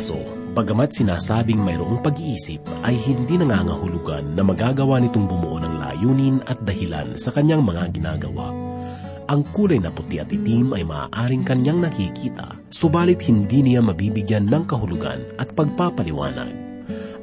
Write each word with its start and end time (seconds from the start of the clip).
aso, 0.00 0.16
bagamat 0.56 0.96
sinasabing 0.96 1.60
mayroong 1.60 2.00
pag-iisip, 2.00 2.64
ay 2.88 2.96
hindi 2.96 3.36
nangangahulugan 3.36 4.32
na 4.32 4.40
magagawa 4.40 4.96
nitong 4.96 5.28
bumuo 5.28 5.60
ng 5.60 5.76
layunin 5.76 6.40
at 6.48 6.56
dahilan 6.64 7.20
sa 7.20 7.28
kanyang 7.28 7.60
mga 7.60 7.92
ginagawa. 7.92 8.48
Ang 9.28 9.44
kulay 9.52 9.76
na 9.76 9.92
puti 9.92 10.16
at 10.16 10.32
itim 10.32 10.72
ay 10.72 10.88
maaaring 10.88 11.44
kanyang 11.44 11.84
nakikita, 11.84 12.56
subalit 12.72 13.20
hindi 13.28 13.60
niya 13.60 13.84
mabibigyan 13.84 14.48
ng 14.48 14.64
kahulugan 14.64 15.20
at 15.36 15.52
pagpapaliwanag. 15.52 16.56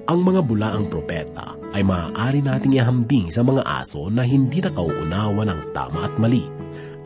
Ang 0.08 0.20
mga 0.22 0.46
bulaang 0.46 0.86
propeta 0.88 1.58
ay 1.74 1.82
maaari 1.82 2.46
nating 2.46 2.78
ihambing 2.78 3.34
sa 3.34 3.42
mga 3.42 3.66
aso 3.66 4.08
na 4.14 4.22
hindi 4.22 4.62
nakauunawa 4.62 5.50
ng 5.50 5.62
tama 5.74 6.08
at 6.08 6.16
mali 6.22 6.57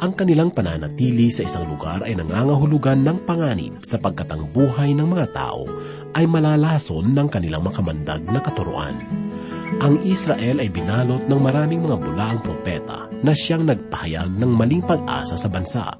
ang 0.01 0.17
kanilang 0.17 0.49
pananatili 0.49 1.29
sa 1.29 1.45
isang 1.45 1.69
lugar 1.69 2.01
ay 2.01 2.17
nangangahulugan 2.17 3.05
ng 3.05 3.21
panganib 3.21 3.85
sapagkat 3.85 4.33
ang 4.33 4.49
buhay 4.49 4.97
ng 4.97 5.05
mga 5.05 5.29
tao 5.29 5.69
ay 6.17 6.25
malalason 6.25 7.13
ng 7.13 7.29
kanilang 7.29 7.61
makamandag 7.61 8.25
na 8.25 8.41
katuruan. 8.41 8.97
Ang 9.77 10.01
Israel 10.01 10.57
ay 10.57 10.73
binalot 10.73 11.29
ng 11.29 11.37
maraming 11.37 11.85
mga 11.85 12.01
bulaang 12.01 12.41
propeta 12.41 13.13
na 13.21 13.37
siyang 13.37 13.69
nagpahayag 13.69 14.33
ng 14.41 14.51
maling 14.51 14.81
pag-asa 14.81 15.37
sa 15.37 15.45
bansa. 15.45 15.93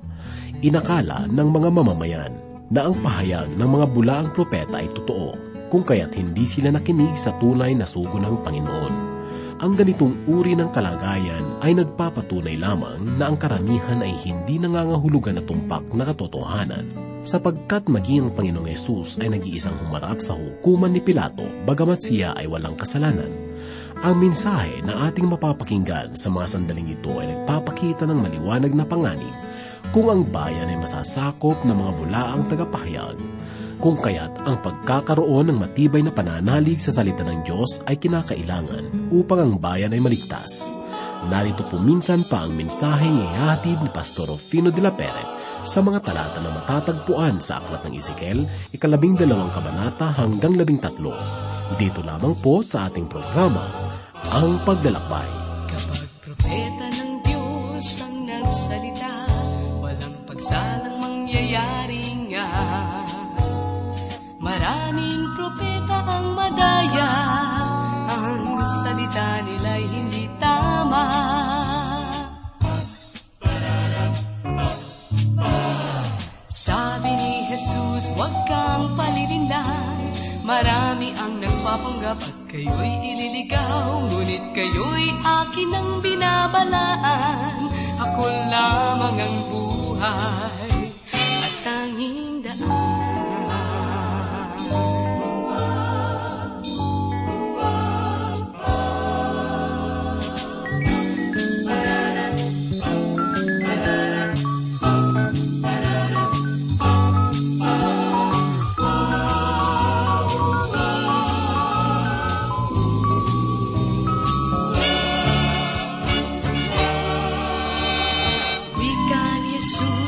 Inakala 0.65 1.29
ng 1.29 1.47
mga 1.53 1.69
mamamayan 1.69 2.33
na 2.73 2.89
ang 2.89 2.97
pahayag 3.05 3.53
ng 3.53 3.69
mga 3.69 3.85
bulaang 3.93 4.29
propeta 4.33 4.81
ay 4.81 4.89
totoo, 4.97 5.37
kung 5.69 5.85
kaya't 5.85 6.17
hindi 6.17 6.49
sila 6.49 6.73
nakinig 6.73 7.13
sa 7.13 7.37
tunay 7.37 7.77
na 7.77 7.85
sugo 7.85 8.17
ng 8.17 8.41
Panginoon. 8.41 9.10
Ang 9.61 9.77
ganitong 9.77 10.17
uri 10.25 10.57
ng 10.57 10.73
kalagayan 10.73 11.61
ay 11.61 11.77
nagpapatunay 11.77 12.57
lamang 12.57 13.21
na 13.21 13.29
ang 13.29 13.37
karamihan 13.37 14.01
ay 14.01 14.13
hindi 14.25 14.57
nangangahulugan 14.57 15.37
na 15.37 15.43
tumpak 15.45 15.85
na 15.93 16.07
katotohanan 16.09 17.11
sapagkat 17.21 17.85
maging 17.85 18.29
ang 18.29 18.31
Panginoong 18.33 18.69
Yesus 18.69 19.21
ay 19.21 19.29
nag-iisang 19.29 19.77
humarap 19.85 20.17
sa 20.17 20.33
hukuman 20.33 20.89
ni 20.89 21.01
Pilato 21.01 21.45
bagamat 21.69 22.01
siya 22.01 22.33
ay 22.33 22.49
walang 22.49 22.73
kasalanan. 22.73 23.29
Ang 24.01 24.17
mensahe 24.17 24.81
na 24.81 25.05
ating 25.05 25.29
mapapakinggan 25.29 26.17
sa 26.17 26.33
mga 26.33 26.57
sandaling 26.57 26.89
ito 26.89 27.21
ay 27.21 27.29
nagpapakita 27.29 28.09
ng 28.09 28.17
maliwanag 28.17 28.73
na 28.73 28.85
panganib 28.89 29.35
kung 29.93 30.09
ang 30.09 30.25
bayan 30.25 30.73
ay 30.73 30.77
masasakop 30.81 31.61
ng 31.61 31.77
mga 31.77 31.91
bulaang 32.01 32.43
tagapahayag 32.49 33.40
kung 33.81 33.97
kaya't 33.97 34.45
ang 34.45 34.61
pagkakaroon 34.61 35.49
ng 35.49 35.57
matibay 35.57 36.05
na 36.05 36.13
pananalig 36.13 36.77
sa 36.77 36.93
salita 36.93 37.25
ng 37.25 37.41
Diyos 37.41 37.81
ay 37.89 37.97
kinakailangan 37.97 39.09
upang 39.09 39.41
ang 39.41 39.53
bayan 39.57 39.97
ay 39.97 39.97
maligtas. 39.97 40.77
Narito 41.25 41.65
po 41.65 41.81
minsan 41.81 42.21
pa 42.29 42.45
ang 42.45 42.53
mensaheng 42.53 43.25
ihahatid 43.25 43.81
ni 43.81 43.89
Pastor 43.89 44.29
Rufino 44.29 44.69
de 44.69 44.81
la 44.85 44.93
Pere 44.93 45.25
sa 45.65 45.81
mga 45.81 46.01
talata 46.01 46.41
na 46.41 46.53
matatagpuan 46.61 47.41
sa 47.41 47.61
Aklat 47.61 47.85
ng 47.85 47.93
Ezekiel, 47.97 48.45
ikalabing 48.73 49.17
dalawang 49.17 49.49
kabanata 49.53 50.13
hanggang 50.13 50.57
labing 50.57 50.81
tatlo. 50.81 51.13
Dito 51.77 52.05
lamang 52.05 52.37
po 52.37 52.61
sa 52.65 52.89
ating 52.89 53.09
programa, 53.09 53.65
Ang 54.33 54.61
Paglalakbay. 54.61 55.29
Kapag 55.69 56.01
propeta 56.21 56.85
ng 57.01 57.13
Diyos 57.25 58.01
ang 58.01 58.29
nagsalita, 58.29 58.90
Maraming 64.51 65.31
propeta 65.31 66.03
ang 66.11 66.35
madaya, 66.35 67.07
ang 68.03 68.59
salita 68.83 69.39
nila'y 69.47 69.83
hindi 69.87 70.27
tama. 70.43 71.07
Sabi 76.51 77.15
ni 77.15 77.47
Jesus, 77.47 78.11
huwag 78.19 78.35
kang 78.51 78.91
palilinlang, 78.99 80.11
marami 80.43 81.15
ang 81.15 81.39
nagpapanggap 81.39 82.19
at 82.19 82.37
kayo'y 82.51 82.91
ililigaw, 83.07 84.03
ngunit 84.03 84.51
kayo'y 84.51 85.15
akin 85.15 85.71
ang 85.71 85.89
binabalaan, 86.03 87.71
ako 88.03 88.27
lamang 88.51 89.15
ang 89.15 89.35
buhay 89.47 90.60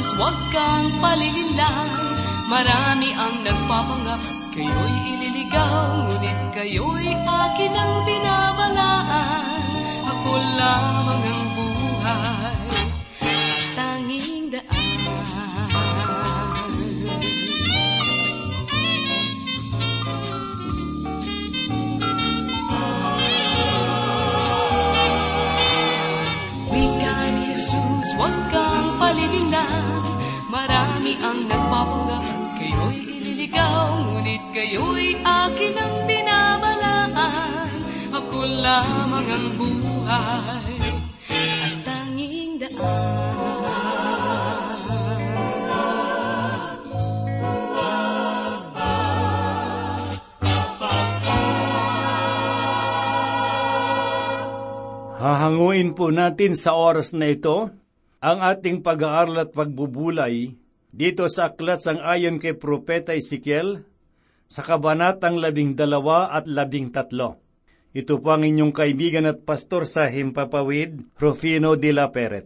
Jesus, 0.04 0.20
huwag 0.20 0.36
kang 0.52 0.92
palilinlang 1.00 1.92
Marami 2.52 3.16
ang 3.16 3.40
nagpapanggap 3.40 4.20
at 4.20 4.40
kayo'y 4.52 4.96
ililigaw 5.16 6.12
Ngunit 6.12 6.40
kayo'y 6.52 7.08
akin 7.24 7.72
ang 7.72 7.94
binabalaan. 8.04 9.64
Ako 10.04 10.32
lamang 10.60 11.24
ang 11.24 11.46
buhay. 11.56 12.68
At 13.24 13.64
tanging 13.80 14.52
daan 14.52 14.83
Marami 31.14 31.30
ang 31.30 31.46
nagpapanggap 31.46 32.26
kayo'y 32.58 32.98
ililigaw 33.22 34.02
Ngunit 34.02 34.44
kayo'y 34.50 35.14
akin 35.22 35.76
ang 35.78 36.10
binabalaan. 36.10 37.70
Ako 38.10 38.40
lamang 38.42 39.30
ang 39.30 39.48
buhay 39.54 40.74
at 41.38 41.76
tanging 41.86 42.58
daan. 42.58 42.82
Hahanguin 55.22 55.94
po 55.94 56.10
natin 56.10 56.58
sa 56.58 56.74
oras 56.74 57.14
na 57.14 57.30
ito 57.30 57.70
ang 58.18 58.38
ating 58.42 58.82
pag-aaral 58.82 59.46
at 59.46 59.54
pagbubulay 59.54 60.63
dito 60.94 61.26
sa 61.26 61.50
aklat 61.50 61.82
sang 61.82 61.98
ayon 62.06 62.38
kay 62.38 62.54
Propeta 62.54 63.18
Ezekiel 63.18 63.82
sa 64.46 64.62
kabanatang 64.62 65.42
labing 65.42 65.74
dalawa 65.74 66.30
at 66.30 66.46
labing 66.46 66.94
tatlo. 66.94 67.42
Ito 67.98 68.22
po 68.22 68.38
ang 68.38 68.46
inyong 68.46 68.74
kaibigan 68.74 69.26
at 69.26 69.42
pastor 69.42 69.90
sa 69.90 70.06
Himpapawid, 70.06 71.18
Rufino 71.18 71.74
de 71.74 71.90
la 71.94 72.14
Peret. 72.14 72.46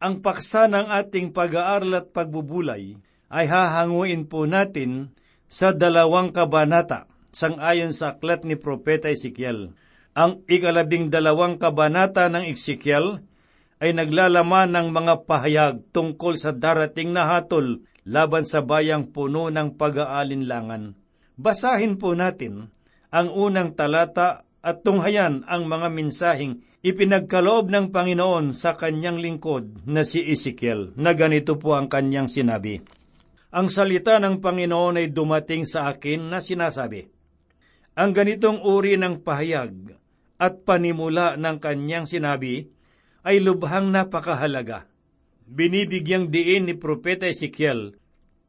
Ang 0.00 0.24
paksa 0.24 0.68
ng 0.68 0.88
ating 0.88 1.36
pag-aaral 1.36 2.00
at 2.00 2.12
pagbubulay 2.12 2.96
ay 3.28 3.44
hahanguin 3.48 4.28
po 4.28 4.48
natin 4.48 5.12
sa 5.48 5.72
dalawang 5.76 6.32
kabanata 6.32 7.08
sang 7.32 7.60
ayon 7.60 7.92
sa 7.92 8.16
aklat 8.16 8.48
ni 8.48 8.56
Propeta 8.56 9.12
Ezekiel. 9.12 9.76
Ang 10.16 10.44
ikalabing 10.48 11.12
dalawang 11.12 11.60
kabanata 11.60 12.32
ng 12.32 12.48
Ezekiel 12.48 13.20
ay 13.80 13.92
naglalaman 13.92 14.72
ng 14.72 14.88
mga 14.88 15.14
pahayag 15.28 15.74
tungkol 15.92 16.40
sa 16.40 16.56
darating 16.56 17.12
na 17.12 17.28
hatol 17.28 17.84
laban 18.08 18.46
sa 18.46 18.64
bayang 18.64 19.12
puno 19.12 19.52
ng 19.52 19.76
pag-aalinlangan. 19.76 20.96
Basahin 21.36 22.00
po 22.00 22.16
natin 22.16 22.72
ang 23.12 23.28
unang 23.34 23.76
talata 23.76 24.48
at 24.64 24.80
tunghayan 24.80 25.44
ang 25.44 25.68
mga 25.68 25.88
mensaheng 25.92 26.64
ipinagkaloob 26.86 27.68
ng 27.68 27.92
Panginoon 27.92 28.54
sa 28.56 28.78
kanyang 28.78 29.18
lingkod 29.18 29.84
na 29.84 30.06
si 30.06 30.22
Ezekiel, 30.22 30.94
na 30.94 31.12
ganito 31.18 31.58
po 31.58 31.74
ang 31.74 31.90
kanyang 31.90 32.30
sinabi. 32.30 32.78
Ang 33.50 33.66
salita 33.70 34.22
ng 34.22 34.38
Panginoon 34.38 35.02
ay 35.02 35.10
dumating 35.10 35.66
sa 35.66 35.90
akin 35.90 36.30
na 36.30 36.38
sinasabi, 36.38 37.10
Ang 37.98 38.10
ganitong 38.14 38.62
uri 38.62 38.94
ng 39.00 39.22
pahayag 39.24 39.98
at 40.36 40.62
panimula 40.62 41.34
ng 41.40 41.56
kanyang 41.58 42.04
sinabi 42.04 42.68
ay 43.26 43.42
lubhang 43.42 43.90
napakahalaga. 43.90 44.86
Binibigyang 45.50 46.30
diin 46.30 46.70
ni 46.70 46.78
Propeta 46.78 47.26
Ezekiel 47.26 47.98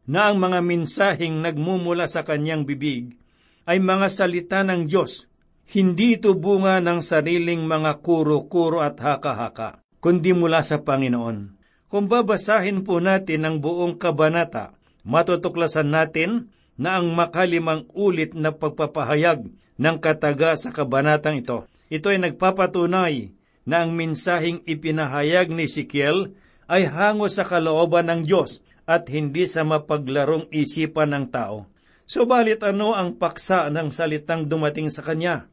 na 0.06 0.30
ang 0.30 0.38
mga 0.38 0.62
mensaheng 0.62 1.42
nagmumula 1.42 2.06
sa 2.06 2.22
kanyang 2.22 2.62
bibig 2.70 3.18
ay 3.66 3.82
mga 3.82 4.08
salita 4.14 4.62
ng 4.62 4.86
Diyos, 4.86 5.26
hindi 5.74 6.16
ito 6.16 6.32
bunga 6.38 6.80
ng 6.80 7.04
sariling 7.04 7.68
mga 7.68 8.00
kuro-kuro 8.00 8.80
at 8.80 8.96
haka-haka, 9.02 9.84
kundi 10.00 10.32
mula 10.32 10.64
sa 10.64 10.80
Panginoon. 10.80 11.60
Kung 11.92 12.06
babasahin 12.08 12.88
po 12.88 13.04
natin 13.04 13.44
ang 13.44 13.60
buong 13.60 14.00
kabanata, 14.00 14.78
matutuklasan 15.04 15.92
natin 15.92 16.54
na 16.80 17.02
ang 17.02 17.12
makalimang 17.12 17.90
ulit 17.92 18.32
na 18.38 18.56
pagpapahayag 18.56 19.44
ng 19.76 19.98
kataga 20.00 20.56
sa 20.56 20.72
kabanatang 20.72 21.44
ito. 21.44 21.68
Ito 21.92 22.14
ay 22.14 22.20
nagpapatunay 22.24 23.37
na 23.68 23.84
ang 23.84 23.92
minsahing 23.94 24.64
ipinahayag 24.64 25.52
ni 25.52 25.68
Sikiel 25.68 26.32
ay 26.72 26.88
hango 26.88 27.28
sa 27.28 27.44
kalooban 27.44 28.08
ng 28.08 28.22
Diyos 28.24 28.64
at 28.88 29.12
hindi 29.12 29.44
sa 29.44 29.68
mapaglarong 29.68 30.48
isipan 30.56 31.12
ng 31.12 31.26
tao. 31.28 31.68
Subalit 32.08 32.64
ano 32.64 32.96
ang 32.96 33.20
paksa 33.20 33.68
ng 33.68 33.92
salitang 33.92 34.48
dumating 34.48 34.88
sa 34.88 35.04
kanya? 35.04 35.52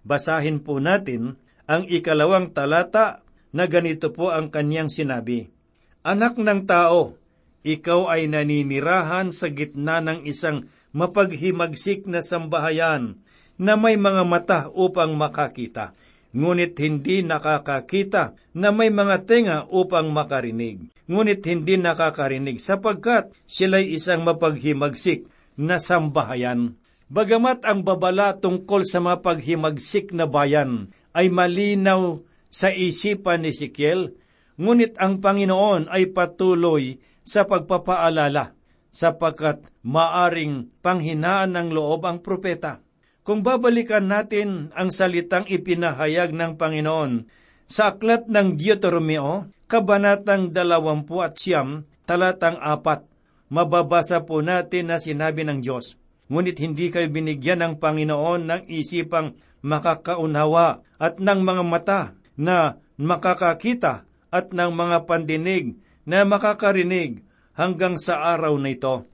Basahin 0.00 0.64
po 0.64 0.80
natin 0.80 1.36
ang 1.68 1.84
ikalawang 1.84 2.56
talata 2.56 3.20
na 3.52 3.68
ganito 3.68 4.08
po 4.08 4.32
ang 4.32 4.48
kanyang 4.48 4.88
sinabi. 4.88 5.52
Anak 6.00 6.40
ng 6.40 6.64
tao, 6.64 7.20
ikaw 7.60 8.08
ay 8.08 8.32
naninirahan 8.32 9.28
sa 9.36 9.52
gitna 9.52 10.00
ng 10.00 10.24
isang 10.24 10.72
mapaghimagsik 10.96 12.08
na 12.08 12.24
sambahayan 12.24 13.20
na 13.60 13.76
may 13.76 14.00
mga 14.00 14.24
mata 14.24 14.60
upang 14.72 15.12
makakita, 15.12 15.92
ngunit 16.30 16.78
hindi 16.78 17.26
nakakakita 17.26 18.38
na 18.54 18.70
may 18.70 18.90
mga 18.90 19.16
tenga 19.26 19.58
upang 19.70 20.14
makarinig, 20.14 20.90
ngunit 21.10 21.42
hindi 21.46 21.74
nakakarinig 21.74 22.62
sapagkat 22.62 23.34
sila'y 23.50 23.94
isang 23.94 24.22
mapaghimagsik 24.22 25.26
na 25.58 25.82
sambahayan. 25.82 26.78
Bagamat 27.10 27.66
ang 27.66 27.82
babala 27.82 28.38
tungkol 28.38 28.86
sa 28.86 29.02
mapaghimagsik 29.02 30.14
na 30.14 30.30
bayan 30.30 30.94
ay 31.10 31.26
malinaw 31.26 32.22
sa 32.50 32.70
isipan 32.70 33.42
ni 33.42 33.50
Sikiel, 33.50 34.14
ngunit 34.54 34.94
ang 35.02 35.18
Panginoon 35.18 35.90
ay 35.90 36.14
patuloy 36.14 37.02
sa 37.26 37.46
pagpapaalala 37.46 38.54
sapagkat 38.90 39.62
maaring 39.86 40.70
panghinaan 40.82 41.54
ng 41.54 41.68
loob 41.70 42.06
ang 42.06 42.18
propeta. 42.22 42.82
Kung 43.20 43.44
babalikan 43.44 44.08
natin 44.08 44.72
ang 44.72 44.88
salitang 44.88 45.44
ipinahayag 45.44 46.32
ng 46.32 46.56
Panginoon 46.56 47.28
sa 47.68 47.92
aklat 47.92 48.26
ng 48.26 48.56
Deuteronomio, 48.56 49.52
Kabanatang 49.70 50.50
20 50.50 51.06
at 51.22 51.38
siyam, 51.38 51.86
talatang 52.02 52.58
4, 52.58 53.54
mababasa 53.54 54.26
po 54.26 54.42
natin 54.42 54.90
na 54.90 54.98
sinabi 54.98 55.46
ng 55.46 55.62
Diyos, 55.62 55.94
Ngunit 56.26 56.58
hindi 56.58 56.90
kayo 56.90 57.06
binigyan 57.06 57.62
ng 57.62 57.74
Panginoon 57.78 58.50
ng 58.50 58.62
isipang 58.66 59.38
makakaunawa 59.62 60.82
at 60.98 61.22
ng 61.22 61.40
mga 61.42 61.62
mata 61.62 62.00
na 62.34 62.78
makakakita 62.98 64.06
at 64.30 64.54
ng 64.54 64.70
mga 64.74 65.06
pandinig 65.10 65.78
na 66.06 66.22
makakarinig 66.22 67.22
hanggang 67.54 67.98
sa 67.98 68.34
araw 68.34 68.54
na 68.58 68.74
ito. 68.74 69.06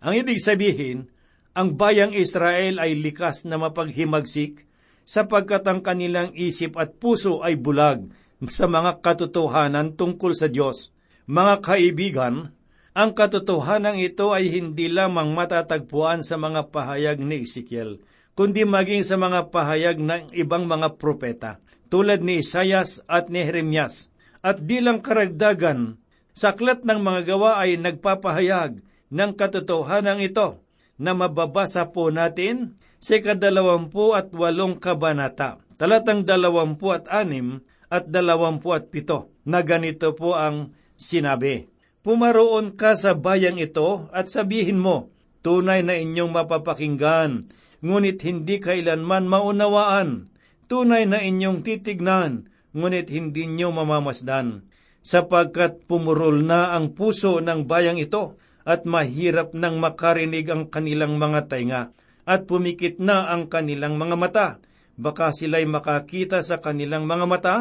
Ang 0.00 0.14
ibig 0.16 0.38
sabihin, 0.40 1.10
ang 1.50 1.74
bayang 1.74 2.14
Israel 2.14 2.78
ay 2.78 2.94
likas 2.94 3.42
na 3.42 3.58
mapaghimagsik 3.58 4.70
sapagkat 5.02 5.66
ang 5.66 5.82
kanilang 5.82 6.30
isip 6.38 6.78
at 6.78 6.94
puso 7.02 7.42
ay 7.42 7.58
bulag 7.58 8.06
sa 8.46 8.70
mga 8.70 9.02
katotohanan 9.02 9.98
tungkol 9.98 10.30
sa 10.32 10.46
Diyos. 10.46 10.94
Mga 11.26 11.54
kaibigan, 11.66 12.54
ang 12.94 13.10
katotohanan 13.14 13.98
ito 13.98 14.30
ay 14.30 14.50
hindi 14.50 14.86
lamang 14.86 15.34
matatagpuan 15.34 16.22
sa 16.22 16.38
mga 16.38 16.70
pahayag 16.70 17.18
ni 17.18 17.42
Ezekiel, 17.42 17.98
kundi 18.38 18.62
maging 18.62 19.02
sa 19.02 19.18
mga 19.18 19.50
pahayag 19.50 19.98
ng 19.98 20.30
ibang 20.38 20.70
mga 20.70 20.98
propeta, 20.98 21.58
tulad 21.90 22.22
ni 22.22 22.42
Isayas 22.42 23.02
at 23.10 23.26
ni 23.26 23.42
Jeremias. 23.42 24.10
At 24.40 24.62
bilang 24.62 25.02
karagdagan, 25.02 25.98
saklat 26.32 26.86
ng 26.86 27.02
mga 27.02 27.34
gawa 27.34 27.60
ay 27.60 27.76
nagpapahayag 27.76 28.80
ng 29.10 29.30
katotohanan 29.34 30.22
ito 30.22 30.69
na 31.00 31.16
mababasa 31.16 31.88
po 31.88 32.12
natin 32.12 32.76
sa 33.00 33.16
kadalawampu 33.16 34.12
at 34.12 34.28
walong 34.36 34.76
kabanata, 34.76 35.56
talatang 35.80 36.28
dalawampu 36.28 36.92
at 36.92 37.08
anim 37.08 37.64
at 37.88 38.12
dalawampu 38.12 38.76
at 38.76 38.92
pito, 38.92 39.32
na 39.48 39.64
ganito 39.64 40.12
po 40.12 40.36
ang 40.36 40.76
sinabi. 41.00 41.72
Pumaroon 42.04 42.76
ka 42.76 42.96
sa 43.00 43.16
bayang 43.16 43.56
ito 43.56 44.12
at 44.12 44.28
sabihin 44.28 44.76
mo, 44.76 45.08
tunay 45.40 45.80
na 45.80 45.96
inyong 45.96 46.32
mapapakinggan, 46.36 47.48
ngunit 47.80 48.20
hindi 48.20 48.60
kailanman 48.60 49.24
maunawaan. 49.24 50.28
Tunay 50.68 51.08
na 51.08 51.18
inyong 51.18 51.64
titignan, 51.66 52.46
ngunit 52.76 53.10
hindi 53.10 53.48
nyo 53.48 53.72
mamamasdan. 53.74 54.68
Sapagkat 55.00 55.88
pumurol 55.88 56.44
na 56.44 56.76
ang 56.76 56.92
puso 56.92 57.40
ng 57.40 57.64
bayang 57.64 57.96
ito, 57.96 58.36
at 58.64 58.84
mahirap 58.84 59.56
nang 59.56 59.80
makarinig 59.80 60.48
ang 60.52 60.68
kanilang 60.68 61.16
mga 61.16 61.48
tainga 61.48 61.82
at 62.28 62.46
pumikit 62.46 63.00
na 63.00 63.32
ang 63.32 63.50
kanilang 63.50 63.96
mga 63.96 64.16
mata. 64.16 64.48
Baka 65.00 65.32
sila'y 65.32 65.64
makakita 65.64 66.44
sa 66.44 66.60
kanilang 66.60 67.08
mga 67.08 67.24
mata 67.24 67.56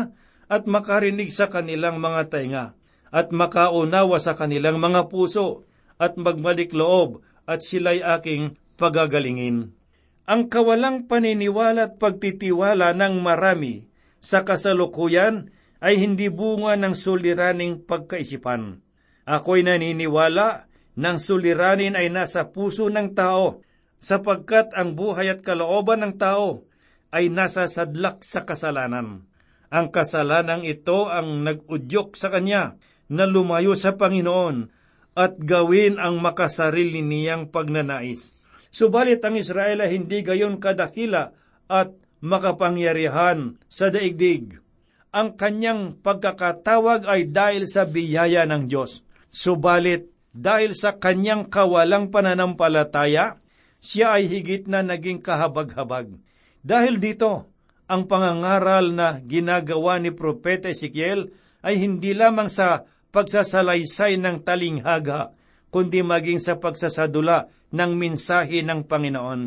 at 0.51 0.67
makarinig 0.67 1.31
sa 1.31 1.47
kanilang 1.47 2.03
mga 2.03 2.27
tainga 2.27 2.65
at 3.09 3.33
makaunawa 3.33 4.21
sa 4.21 4.37
kanilang 4.37 4.77
mga 4.77 5.09
puso 5.09 5.65
at 5.97 6.19
magbalik 6.19 6.75
loob 6.75 7.25
at 7.49 7.65
sila'y 7.65 8.05
aking 8.05 8.59
pagagalingin. 8.77 9.73
Ang 10.29 10.45
kawalang 10.45 11.09
paniniwala 11.09 11.89
at 11.89 11.93
pagtitiwala 11.97 12.93
ng 12.93 13.17
marami 13.17 13.89
sa 14.21 14.45
kasalukuyan 14.45 15.49
ay 15.81 15.97
hindi 15.97 16.29
bunga 16.29 16.77
ng 16.77 16.93
suliraning 16.93 17.81
pagkaisipan. 17.87 18.83
Ako'y 19.25 19.65
naniniwala 19.65 20.68
ng 20.99 21.15
suliranin 21.15 21.95
ay 21.95 22.11
nasa 22.11 22.51
puso 22.51 22.91
ng 22.91 23.15
tao, 23.15 23.63
sapagkat 24.03 24.75
ang 24.75 24.99
buhay 24.99 25.31
at 25.31 25.39
kalooban 25.39 26.03
ng 26.03 26.13
tao 26.19 26.67
ay 27.15 27.31
nasa 27.31 27.71
sadlak 27.71 28.23
sa 28.27 28.43
kasalanan. 28.43 29.23
Ang 29.71 29.87
kasalanang 29.95 30.67
ito 30.67 31.07
ang 31.07 31.45
nag-udyok 31.47 32.19
sa 32.19 32.27
kanya 32.27 32.75
na 33.07 33.23
lumayo 33.23 33.79
sa 33.79 33.95
Panginoon 33.95 34.67
at 35.15 35.39
gawin 35.39 35.97
ang 36.01 36.19
makasarili 36.19 36.99
niyang 36.99 37.47
pagnanais. 37.47 38.35
Subalit 38.69 39.23
ang 39.25 39.39
Israel 39.39 39.81
ay 39.81 39.97
hindi 39.97 40.21
gayon 40.21 40.61
kadakila 40.61 41.33
at 41.69 41.93
makapangyarihan 42.21 43.57
sa 43.65 43.89
daigdig. 43.89 44.61
Ang 45.09 45.33
kanyang 45.33 45.97
pagkakatawag 46.05 47.09
ay 47.09 47.29
dahil 47.33 47.65
sa 47.65 47.89
biyaya 47.89 48.45
ng 48.45 48.69
Diyos. 48.69 49.01
Subalit 49.33 50.18
dahil 50.35 50.77
sa 50.77 50.95
kanyang 50.95 51.49
kawalang 51.49 52.13
pananampalataya, 52.13 53.41
siya 53.81 54.19
ay 54.19 54.29
higit 54.29 54.69
na 54.69 54.85
naging 54.85 55.23
kahabag-habag. 55.23 56.19
Dahil 56.61 57.01
dito, 57.01 57.49
ang 57.89 58.05
pangangaral 58.05 58.93
na 58.93 59.17
ginagawa 59.23 59.97
ni 59.97 60.13
Propeta 60.13 60.69
Ezekiel 60.69 61.33
ay 61.65 61.81
hindi 61.81 62.13
lamang 62.13 62.51
sa 62.51 62.85
pagsasalaysay 63.09 64.21
ng 64.21 64.45
talinghaga, 64.45 65.33
kundi 65.73 66.05
maging 66.05 66.37
sa 66.37 66.61
pagsasadula 66.61 67.49
ng 67.73 67.91
minsahe 67.97 68.61
ng 68.61 68.85
Panginoon. 68.85 69.41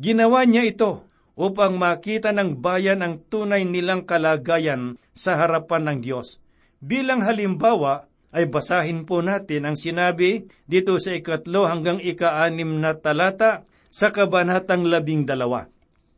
Ginawa 0.00 0.42
niya 0.48 0.66
ito 0.66 1.06
upang 1.38 1.78
makita 1.78 2.34
ng 2.34 2.58
bayan 2.58 3.06
ang 3.06 3.22
tunay 3.30 3.62
nilang 3.62 4.02
kalagayan 4.02 4.98
sa 5.14 5.38
harapan 5.38 5.86
ng 5.86 5.98
Diyos. 6.02 6.42
Bilang 6.82 7.22
halimbawa, 7.22 8.09
ay 8.30 8.46
basahin 8.46 9.02
po 9.02 9.22
natin 9.22 9.66
ang 9.66 9.76
sinabi 9.76 10.46
dito 10.66 10.94
sa 11.02 11.14
ikatlo 11.14 11.66
hanggang 11.66 11.98
ikaanim 11.98 12.78
na 12.78 12.94
talata 12.94 13.66
sa 13.90 14.14
kabanatang 14.14 14.86
labing 14.86 15.26
dalawa. 15.26 15.66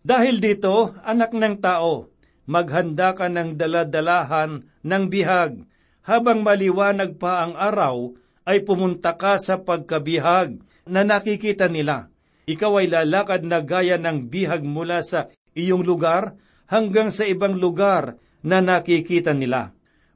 Dahil 0.05 0.43
dito, 0.45 0.93
anak 1.01 1.33
ng 1.33 1.57
tao, 1.65 2.13
maghanda 2.45 3.17
ka 3.17 3.33
ng 3.33 3.57
daladalahan 3.57 4.69
ng 4.85 5.05
bihag. 5.09 5.65
Habang 6.05 6.45
maliwanag 6.45 7.17
pa 7.17 7.49
ang 7.49 7.57
araw, 7.57 8.13
ay 8.43 8.67
pumunta 8.67 9.15
ka 9.15 9.39
sa 9.39 9.63
pagkabihag 9.63 10.61
na 10.85 11.07
nakikita 11.07 11.71
nila. 11.71 12.11
Ikaw 12.45 12.73
ay 12.83 12.87
lalakad 12.91 13.47
na 13.47 13.63
gaya 13.63 13.97
ng 13.97 14.27
bihag 14.27 14.67
mula 14.67 15.01
sa 15.07 15.31
iyong 15.55 15.87
lugar 15.87 16.35
hanggang 16.67 17.15
sa 17.15 17.23
ibang 17.23 17.55
lugar 17.55 18.19
na 18.43 18.59
nakikita 18.59 19.31
nila 19.31 19.71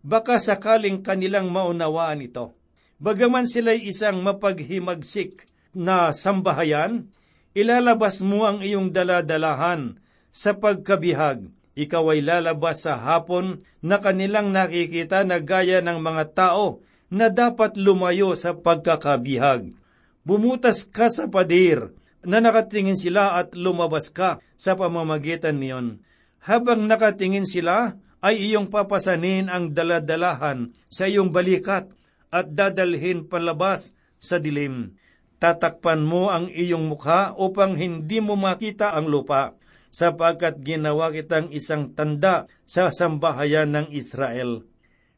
baka 0.07 0.39
sakaling 0.39 1.03
kanilang 1.03 1.51
maunawaan 1.51 2.23
ito. 2.23 2.55
Bagaman 3.03 3.51
sila'y 3.51 3.91
isang 3.91 4.23
mapaghimagsik 4.23 5.51
na 5.75 6.15
sambahayan, 6.15 7.11
ilalabas 7.59 8.23
mo 8.23 8.47
ang 8.47 8.63
iyong 8.63 8.95
daladalahan 8.95 9.99
sa 10.31 10.55
pagkabihag. 10.55 11.51
Ikaw 11.77 12.05
ay 12.17 12.21
lalabas 12.25 12.89
sa 12.89 12.97
hapon 12.97 13.61
na 13.85 14.01
kanilang 14.01 14.49
nakikita 14.55 15.29
na 15.29 15.43
gaya 15.45 15.85
ng 15.85 16.01
mga 16.01 16.25
tao 16.33 16.81
na 17.13 17.29
dapat 17.29 17.77
lumayo 17.77 18.33
sa 18.33 18.57
pagkakabihag. 18.57 19.77
Bumutas 20.25 20.89
ka 20.89 21.13
sa 21.13 21.29
padir 21.29 21.93
na 22.25 22.41
nakatingin 22.41 22.97
sila 22.97 23.37
at 23.37 23.53
lumabas 23.53 24.09
ka 24.09 24.41
sa 24.57 24.73
pamamagitan 24.73 25.61
niyon. 25.61 26.01
Habang 26.41 26.89
nakatingin 26.89 27.45
sila, 27.45 28.01
ay 28.25 28.53
iyong 28.53 28.73
papasanin 28.73 29.53
ang 29.53 29.73
daladalahan 29.77 30.73
sa 30.89 31.05
iyong 31.09 31.33
balikat 31.33 31.91
at 32.33 32.47
dadalhin 32.53 33.29
palabas 33.29 33.93
sa 34.21 34.41
dilim. 34.41 34.97
tatakpan 35.37 36.01
mo 36.01 36.33
ang 36.33 36.49
iyong 36.49 36.89
mukha 36.89 37.37
upang 37.37 37.77
hindi 37.77 38.25
mo 38.25 38.41
makita 38.41 38.97
ang 38.97 39.05
lupa, 39.05 39.53
sapagkat 39.93 40.65
ginawa 40.65 41.13
kitang 41.13 41.53
isang 41.53 41.93
tanda 41.93 42.49
sa 42.65 42.89
sambahayan 42.89 43.69
ng 43.73 43.87
Israel. 43.93 44.65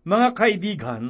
Mga 0.02 0.28
kaibigan, 0.34 1.04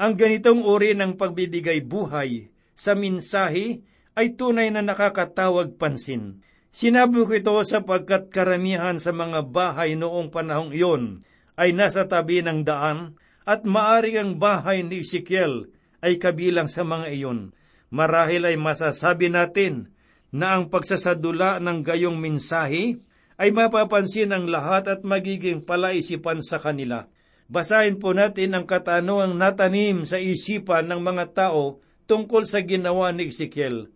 ang 0.00 0.12
ganitong 0.18 0.66
uri 0.66 0.98
ng 0.98 1.14
pagbibigay 1.14 1.84
buhay 1.86 2.50
sa 2.74 2.96
minsahe 2.96 3.84
ay 4.16 4.34
tunay 4.34 4.72
na 4.72 4.82
nakakatawag 4.82 5.76
pansin. 5.76 6.42
Sinabi 6.70 7.26
ko 7.26 7.34
ito 7.34 7.54
sapagkat 7.66 8.30
karamihan 8.30 8.94
sa 9.02 9.10
mga 9.10 9.50
bahay 9.50 9.98
noong 9.98 10.30
panahong 10.30 10.70
iyon 10.70 11.18
ay 11.58 11.74
nasa 11.74 12.06
tabi 12.06 12.46
ng 12.46 12.62
daan 12.62 13.18
at 13.42 13.66
maari 13.66 14.14
ang 14.14 14.38
bahay 14.38 14.86
ni 14.86 15.02
Ezekiel 15.02 15.66
ay 15.98 16.22
kabilang 16.22 16.70
sa 16.70 16.86
mga 16.86 17.10
iyon. 17.10 17.50
Marahil 17.90 18.46
ay 18.46 18.54
masasabi 18.54 19.34
natin 19.34 19.90
na 20.30 20.54
ang 20.54 20.70
pagsasadula 20.70 21.58
ng 21.58 21.82
gayong 21.82 22.22
minsahe 22.22 23.02
ay 23.34 23.50
mapapansin 23.50 24.30
ng 24.30 24.46
lahat 24.46 24.86
at 24.86 25.00
magiging 25.02 25.66
palaisipan 25.66 26.38
sa 26.38 26.62
kanila. 26.62 27.10
Basahin 27.50 27.98
po 27.98 28.14
natin 28.14 28.54
ang 28.54 28.62
katanungang 28.62 29.34
natanim 29.34 30.06
sa 30.06 30.22
isipan 30.22 30.86
ng 30.86 31.02
mga 31.02 31.24
tao 31.34 31.82
tungkol 32.06 32.46
sa 32.46 32.62
ginawa 32.62 33.10
ni 33.10 33.26
Ezekiel. 33.26 33.90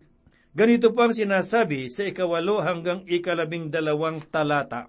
Ganito 0.55 0.95
pang 0.95 1.11
sinasabi 1.11 1.91
sa 1.91 2.07
ikawalo 2.07 2.63
hanggang 2.63 3.03
ikalabing 3.11 3.75
dalawang 3.75 4.23
talata. 4.23 4.87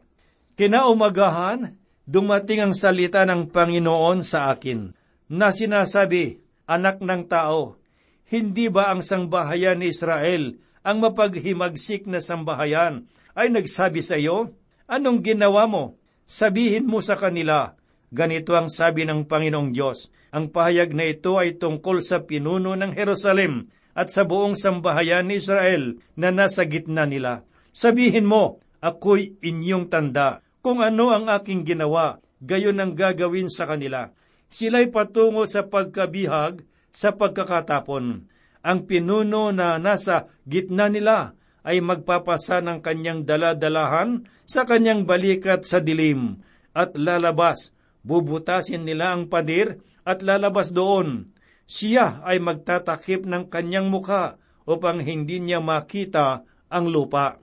Kinaumagahan, 0.53 1.73
dumating 2.05 2.69
ang 2.69 2.73
salita 2.77 3.25
ng 3.25 3.49
Panginoon 3.49 4.21
sa 4.21 4.53
akin, 4.53 4.93
na 5.25 5.49
sinasabi, 5.49 6.37
Anak 6.69 7.01
ng 7.01 7.25
tao, 7.25 7.81
hindi 8.29 8.69
ba 8.69 8.93
ang 8.93 9.01
sangbahayan 9.01 9.81
ni 9.81 9.89
Israel, 9.89 10.57
ang 10.85 11.01
mapaghimagsik 11.01 12.05
na 12.05 12.21
sambahayan, 12.21 13.09
ay 13.33 13.49
nagsabi 13.49 14.05
sa 14.05 14.21
iyo, 14.21 14.53
Anong 14.85 15.25
ginawa 15.25 15.65
mo? 15.65 15.97
Sabihin 16.29 16.85
mo 16.85 17.01
sa 17.01 17.17
kanila, 17.17 17.73
ganito 18.13 18.53
ang 18.53 18.69
sabi 18.69 19.01
ng 19.09 19.25
Panginoong 19.25 19.73
Diyos, 19.73 20.13
ang 20.29 20.53
pahayag 20.53 20.93
na 20.93 21.09
ito 21.09 21.41
ay 21.41 21.57
tungkol 21.57 22.05
sa 22.05 22.21
pinuno 22.21 22.77
ng 22.77 22.93
Jerusalem 22.93 23.65
at 23.95 24.11
sa 24.11 24.27
buong 24.27 24.59
sambahayan 24.59 25.31
ni 25.31 25.39
Israel 25.39 25.97
na 26.19 26.29
nasa 26.29 26.67
gitna 26.67 27.07
nila. 27.07 27.47
Sabihin 27.71 28.27
mo, 28.27 28.59
ako'y 28.83 29.39
inyong 29.39 29.87
tanda, 29.87 30.43
kung 30.59 30.83
ano 30.83 31.15
ang 31.15 31.31
aking 31.31 31.63
ginawa, 31.63 32.19
gayon 32.43 32.77
ang 32.83 32.93
gagawin 32.93 33.47
sa 33.47 33.65
kanila. 33.65 34.11
Sila'y 34.51 34.91
patungo 34.91 35.47
sa 35.47 35.65
pagkabihag 35.65 36.67
sa 36.91 37.15
pagkakatapon. 37.15 38.27
Ang 38.65 38.79
pinuno 38.89 39.53
na 39.55 39.79
nasa 39.79 40.27
gitna 40.43 40.91
nila 40.91 41.37
ay 41.65 41.81
magpapasa 41.81 42.61
ng 42.61 42.79
kanyang 42.81 43.25
daladalahan 43.25 44.25
sa 44.45 44.69
kanyang 44.69 45.03
balikat 45.09 45.65
sa 45.65 45.81
dilim 45.81 46.41
at 46.77 46.93
lalabas. 46.93 47.73
Bubutasin 48.05 48.85
nila 48.85 49.17
ang 49.17 49.25
padir 49.29 49.81
at 50.05 50.21
lalabas 50.21 50.69
doon. 50.69 51.25
Siya 51.65 52.21
ay 52.21 52.41
magtatakip 52.41 53.25
ng 53.25 53.49
kanyang 53.49 53.89
muka 53.89 54.37
upang 54.69 55.01
hindi 55.01 55.41
niya 55.41 55.61
makita 55.61 56.45
ang 56.69 56.85
lupa. 56.89 57.41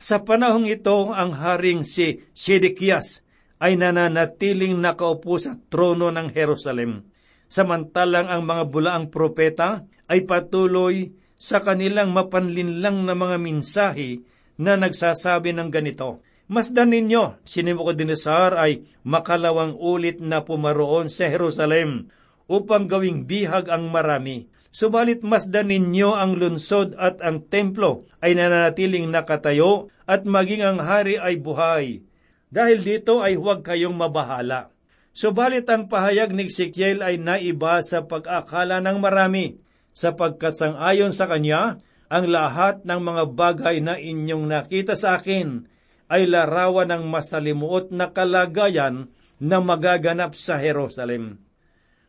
Sa 0.00 0.20
panahong 0.20 0.68
ito, 0.68 1.12
ang 1.12 1.32
haring 1.32 1.80
si 1.84 2.20
Sedekias 2.36 3.24
ay 3.60 3.80
nananatiling 3.80 4.76
nakaupo 4.76 5.40
sa 5.40 5.56
trono 5.68 6.12
ng 6.12 6.28
Jerusalem 6.28 7.14
samantalang 7.54 8.26
ang 8.26 8.42
mga 8.42 8.64
bulaang 8.66 9.06
propeta 9.14 9.86
ay 10.10 10.26
patuloy 10.26 11.14
sa 11.38 11.62
kanilang 11.62 12.10
mapanlinlang 12.10 13.06
na 13.06 13.14
mga 13.14 13.36
minsahe 13.38 14.26
na 14.58 14.74
nagsasabi 14.74 15.54
ng 15.54 15.70
ganito. 15.70 16.18
Masdan 16.50 16.92
ninyo, 16.92 17.40
si 17.46 17.64
Nebuchadnezzar 17.64 18.58
ay 18.58 18.84
makalawang 19.06 19.78
ulit 19.78 20.20
na 20.20 20.44
pumaroon 20.44 21.08
sa 21.08 21.30
Jerusalem 21.30 22.10
upang 22.50 22.90
gawing 22.90 23.24
bihag 23.24 23.70
ang 23.72 23.88
marami. 23.88 24.48
Subalit 24.74 25.22
masdan 25.22 25.70
ninyo 25.70 26.18
ang 26.18 26.34
lunsod 26.34 26.98
at 26.98 27.22
ang 27.22 27.46
templo 27.46 28.10
ay 28.18 28.34
nananatiling 28.34 29.06
nakatayo 29.06 29.86
at 30.02 30.26
maging 30.26 30.66
ang 30.66 30.82
hari 30.82 31.14
ay 31.14 31.38
buhay. 31.38 32.02
Dahil 32.50 32.82
dito 32.82 33.22
ay 33.22 33.38
huwag 33.38 33.62
kayong 33.62 33.94
mabahala. 33.94 34.74
Subalit 35.14 35.70
ang 35.70 35.86
pahayag 35.86 36.34
ni 36.34 36.50
Ezekiel 36.50 37.06
ay 37.06 37.22
naiba 37.22 37.78
sa 37.86 38.02
pag-akala 38.02 38.82
ng 38.82 38.98
marami, 38.98 39.62
sapagkat 39.94 40.58
sangayon 40.58 41.14
sa 41.14 41.30
kanya, 41.30 41.78
ang 42.10 42.26
lahat 42.26 42.82
ng 42.82 42.98
mga 42.98 43.24
bagay 43.30 43.78
na 43.78 43.94
inyong 43.94 44.50
nakita 44.50 44.98
sa 44.98 45.22
akin 45.22 45.70
ay 46.10 46.26
larawan 46.26 46.90
ng 46.90 47.06
masalimuot 47.06 47.94
na 47.94 48.10
kalagayan 48.10 49.06
na 49.38 49.62
magaganap 49.62 50.34
sa 50.34 50.58
Jerusalem. 50.58 51.38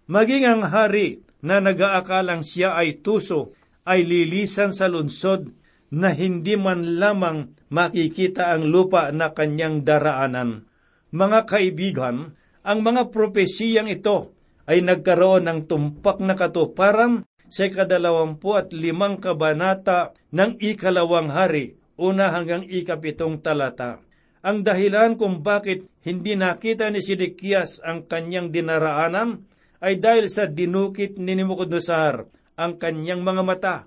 Maging 0.05 0.45
ang 0.45 0.61
hari 0.69 1.25
na 1.41 1.57
nag-aakalang 1.57 2.45
siya 2.45 2.77
ay 2.77 3.01
tuso 3.01 3.57
ay 3.85 4.05
lilisan 4.05 4.69
sa 4.69 4.85
lunsod 4.85 5.49
na 5.89 6.13
hindi 6.13 6.53
man 6.57 7.01
lamang 7.01 7.53
makikita 7.73 8.53
ang 8.53 8.69
lupa 8.69 9.09
na 9.09 9.33
kanyang 9.33 9.81
daraanan. 9.81 10.69
Mga 11.09 11.39
kaibigan, 11.49 12.37
ang 12.65 12.79
mga 12.81 13.09
propesiyang 13.09 13.89
ito 13.89 14.33
ay 14.65 14.81
nagkaroon 14.81 15.45
ng 15.45 15.59
tumpak 15.69 16.21
na 16.21 16.33
katuparan 16.33 17.25
sa 17.45 17.69
kadalawampu 17.69 18.57
at 18.57 18.73
limang 18.73 19.21
kabanata 19.21 20.17
ng 20.33 20.57
ikalawang 20.57 21.29
hari, 21.29 21.77
una 21.97 22.33
hanggang 22.33 22.65
ikapitong 22.65 23.41
talata. 23.41 24.01
Ang 24.45 24.61
dahilan 24.61 25.17
kung 25.17 25.41
bakit 25.41 25.89
hindi 26.05 26.37
nakita 26.37 26.89
ni 26.93 27.01
Sidikias 27.01 27.81
ang 27.81 28.05
kanyang 28.05 28.53
dinaraanan 28.53 29.45
ay 29.85 30.01
dahil 30.01 30.25
sa 30.33 30.49
dinukit 30.49 31.21
ni 31.21 31.37
Nebuchadnezzar 31.37 32.25
ang 32.57 32.81
kanyang 32.81 33.21
mga 33.21 33.43
mata 33.45 33.77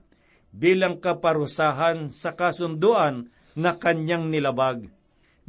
bilang 0.55 1.03
kaparusahan 1.03 2.15
sa 2.15 2.39
kasunduan 2.39 3.27
na 3.59 3.75
kanyang 3.75 4.31
nilabag. 4.31 4.87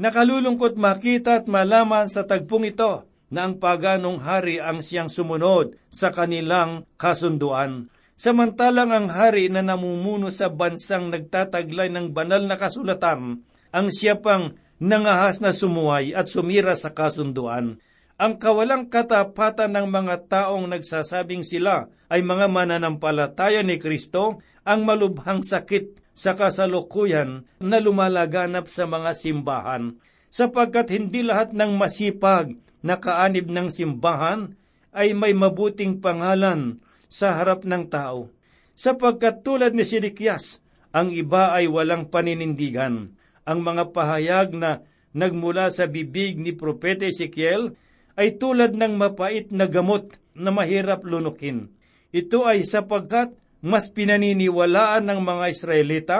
Nakalulungkot 0.01 0.73
makita 0.73 1.43
at 1.43 1.45
malaman 1.45 2.09
sa 2.09 2.25
tagpong 2.25 2.65
ito 2.65 3.05
na 3.29 3.45
ang 3.45 3.61
paganong 3.61 4.25
hari 4.25 4.57
ang 4.57 4.81
siyang 4.81 5.11
sumunod 5.11 5.77
sa 5.93 6.09
kanilang 6.09 6.89
kasunduan. 6.97 7.93
Samantalang 8.17 8.89
ang 8.89 9.07
hari 9.07 9.47
na 9.53 9.61
namumuno 9.61 10.33
sa 10.33 10.49
bansang 10.49 11.13
nagtataglay 11.13 11.93
ng 11.93 12.11
banal 12.11 12.43
na 12.43 12.57
kasulatan, 12.57 13.45
ang 13.69 13.87
siya 13.93 14.17
pang 14.17 14.57
nangahas 14.81 15.39
na 15.39 15.53
sumuway 15.53 16.11
at 16.11 16.27
sumira 16.27 16.73
sa 16.73 16.91
kasunduan. 16.91 17.77
Ang 18.19 18.35
kawalang 18.35 18.91
katapatan 18.91 19.79
ng 19.79 19.87
mga 19.87 20.27
taong 20.27 20.67
nagsasabing 20.67 21.47
sila 21.47 21.87
ay 22.11 22.19
mga 22.19 22.51
mananampalataya 22.51 23.63
ni 23.63 23.79
Kristo 23.79 24.43
ang 24.67 24.83
malubhang 24.83 25.39
sakit 25.39 26.11
sa 26.11 26.35
kasalukuyan 26.35 27.47
na 27.63 27.79
lumalaganap 27.79 28.67
sa 28.67 28.83
mga 28.83 29.15
simbahan, 29.15 29.95
sapagkat 30.27 30.91
hindi 30.91 31.23
lahat 31.23 31.55
ng 31.55 31.79
masipag 31.79 32.59
na 32.83 32.99
kaanib 32.99 33.47
ng 33.47 33.71
simbahan 33.71 34.51
ay 34.91 35.15
may 35.15 35.31
mabuting 35.31 36.03
pangalan 36.03 36.83
sa 37.07 37.39
harap 37.39 37.63
ng 37.63 37.87
tao. 37.87 38.27
Sapagkat 38.75 39.47
tulad 39.47 39.71
ni 39.71 39.87
Sidikyas, 39.87 40.59
ang 40.91 41.15
iba 41.15 41.55
ay 41.55 41.71
walang 41.71 42.11
paninindigan. 42.11 43.15
Ang 43.47 43.59
mga 43.63 43.95
pahayag 43.95 44.51
na 44.51 44.83
nagmula 45.15 45.71
sa 45.71 45.87
bibig 45.87 46.35
ni 46.35 46.51
Propeta 46.51 47.07
Ezekiel 47.07 47.79
ay 48.19 48.35
tulad 48.35 48.75
ng 48.75 48.99
mapait 48.99 49.47
na 49.55 49.71
gamot 49.71 50.19
na 50.35 50.51
mahirap 50.51 51.07
lunukin. 51.07 51.71
Ito 52.11 52.43
ay 52.43 52.67
sapagkat 52.67 53.31
mas 53.63 53.87
pinaniniwalaan 53.87 55.07
ng 55.07 55.19
mga 55.23 55.45
Israelita 55.47 56.19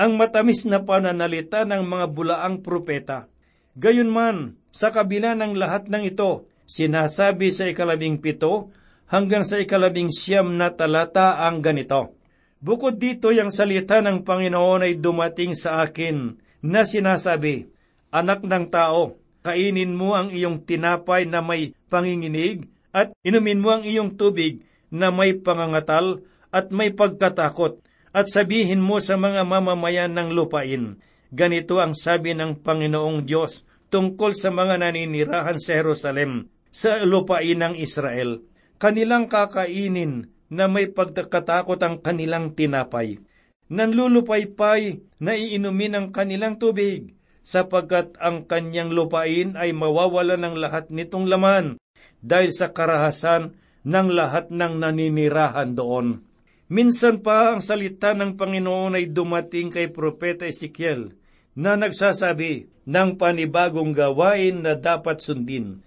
ang 0.00 0.16
matamis 0.16 0.64
na 0.64 0.80
pananalita 0.80 1.68
ng 1.68 1.84
mga 1.84 2.06
bulaang 2.16 2.64
propeta. 2.64 3.28
Gayunman, 3.76 4.56
sa 4.72 4.88
kabila 4.88 5.36
ng 5.36 5.52
lahat 5.54 5.92
ng 5.92 6.08
ito, 6.08 6.48
sinasabi 6.64 7.52
sa 7.52 7.68
ikalabing 7.68 8.24
pito 8.24 8.72
hanggang 9.12 9.44
sa 9.44 9.60
ikalabing 9.60 10.08
siyam 10.08 10.56
na 10.56 10.72
talata 10.72 11.44
ang 11.44 11.60
ganito. 11.60 12.16
Bukod 12.64 12.96
dito, 12.96 13.28
yung 13.28 13.52
salita 13.52 14.00
ng 14.00 14.24
Panginoon 14.24 14.88
ay 14.88 14.96
dumating 14.96 15.52
sa 15.52 15.84
akin 15.84 16.40
na 16.64 16.88
sinasabi, 16.88 17.68
Anak 18.08 18.40
ng 18.46 18.72
tao, 18.72 19.20
kainin 19.44 19.92
mo 19.92 20.16
ang 20.16 20.32
iyong 20.32 20.64
tinapay 20.64 21.28
na 21.28 21.44
may 21.44 21.76
panginginig 21.92 22.64
at 22.96 23.12
inumin 23.20 23.60
mo 23.60 23.76
ang 23.76 23.84
iyong 23.84 24.16
tubig 24.16 24.64
na 24.88 25.12
may 25.12 25.36
pangangatal 25.36 26.24
at 26.48 26.72
may 26.72 26.96
pagkatakot 26.96 27.84
at 28.16 28.26
sabihin 28.32 28.80
mo 28.80 29.04
sa 29.04 29.20
mga 29.20 29.44
mamamayan 29.44 30.16
ng 30.16 30.32
lupain, 30.32 30.96
ganito 31.28 31.82
ang 31.82 31.92
sabi 31.92 32.32
ng 32.32 32.62
Panginoong 32.62 33.26
Diyos, 33.26 33.66
tungkol 33.90 34.32
sa 34.32 34.54
mga 34.54 34.80
naninirahan 34.80 35.58
sa 35.58 35.76
Jerusalem, 35.76 36.48
sa 36.70 37.02
lupain 37.02 37.58
ng 37.58 37.74
Israel. 37.74 38.40
Kanilang 38.78 39.26
kakainin 39.26 40.30
na 40.46 40.70
may 40.70 40.88
pagkakatakot 40.88 41.78
ang 41.82 42.00
kanilang 42.00 42.54
tinapay. 42.54 43.18
nanlulupaypay 43.64 45.02
na 45.18 45.34
iinumin 45.34 45.96
ang 45.98 46.06
kanilang 46.14 46.60
tubig, 46.60 47.16
sapagkat 47.44 48.16
ang 48.18 48.48
kanyang 48.48 48.90
lupain 48.90 49.54
ay 49.54 49.76
mawawala 49.76 50.40
ng 50.40 50.56
lahat 50.56 50.88
nitong 50.88 51.28
laman 51.28 51.76
dahil 52.24 52.50
sa 52.56 52.72
karahasan 52.72 53.54
ng 53.84 54.08
lahat 54.08 54.48
ng 54.48 54.80
naninirahan 54.80 55.76
doon. 55.76 56.24
Minsan 56.72 57.20
pa 57.20 57.52
ang 57.52 57.60
salita 57.60 58.16
ng 58.16 58.40
Panginoon 58.40 58.96
ay 58.96 59.12
dumating 59.12 59.68
kay 59.68 59.92
Propeta 59.92 60.48
Ezekiel 60.48 61.12
na 61.52 61.76
nagsasabi 61.76 62.72
ng 62.88 63.20
panibagong 63.20 63.92
gawain 63.92 64.64
na 64.64 64.72
dapat 64.72 65.20
sundin. 65.20 65.84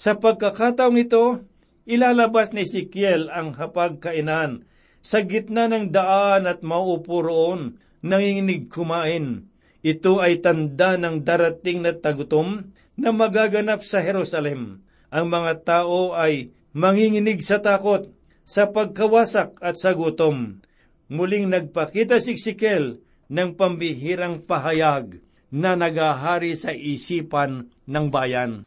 Sa 0.00 0.16
pagkakataong 0.16 0.96
ito, 0.96 1.44
ilalabas 1.84 2.56
ni 2.56 2.64
Ezekiel 2.64 3.28
ang 3.28 3.52
hapagkainan 3.54 4.64
sa 5.04 5.20
gitna 5.20 5.68
ng 5.68 5.92
daan 5.92 6.48
at 6.48 6.64
maupo 6.64 7.20
roon, 7.20 7.76
nanginginig 8.00 8.72
kumain. 8.72 9.52
Ito 9.84 10.24
ay 10.24 10.40
tanda 10.40 10.96
ng 10.96 11.28
darating 11.28 11.84
na 11.84 11.92
tagutom 11.92 12.72
na 12.96 13.12
magaganap 13.12 13.84
sa 13.84 14.00
Jerusalem. 14.00 14.80
Ang 15.12 15.26
mga 15.28 15.60
tao 15.60 16.16
ay 16.16 16.56
manginginig 16.72 17.44
sa 17.44 17.60
takot, 17.60 18.08
sa 18.48 18.72
pagkawasak 18.72 19.60
at 19.60 19.76
sa 19.76 19.92
gutom. 19.92 20.64
Muling 21.12 21.52
nagpakita 21.52 22.16
si 22.16 22.40
Ezekiel 22.40 23.04
ng 23.28 23.60
pambihirang 23.60 24.40
pahayag 24.48 25.20
na 25.52 25.76
nagahari 25.76 26.56
sa 26.56 26.72
isipan 26.72 27.68
ng 27.84 28.06
bayan. 28.08 28.64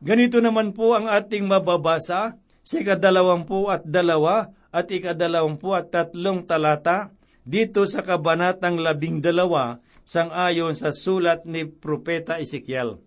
Ganito 0.00 0.40
naman 0.40 0.72
po 0.72 0.96
ang 0.96 1.04
ating 1.04 1.44
mababasa 1.44 2.40
sa 2.64 2.76
ikadalawampu 2.80 3.68
at 3.68 3.84
dalawa 3.84 4.56
at 4.72 4.88
ikadalawampu 4.88 5.76
at 5.76 5.92
tatlong 5.92 6.48
talata 6.48 7.12
dito 7.46 7.84
sa 7.86 8.02
kabanatang 8.02 8.80
labing 8.80 9.22
dalawa 9.22 9.78
sang 10.06 10.30
ayon 10.30 10.78
sa 10.78 10.94
sulat 10.94 11.42
ni 11.50 11.66
Propeta 11.66 12.38
Ezekiel. 12.38 13.02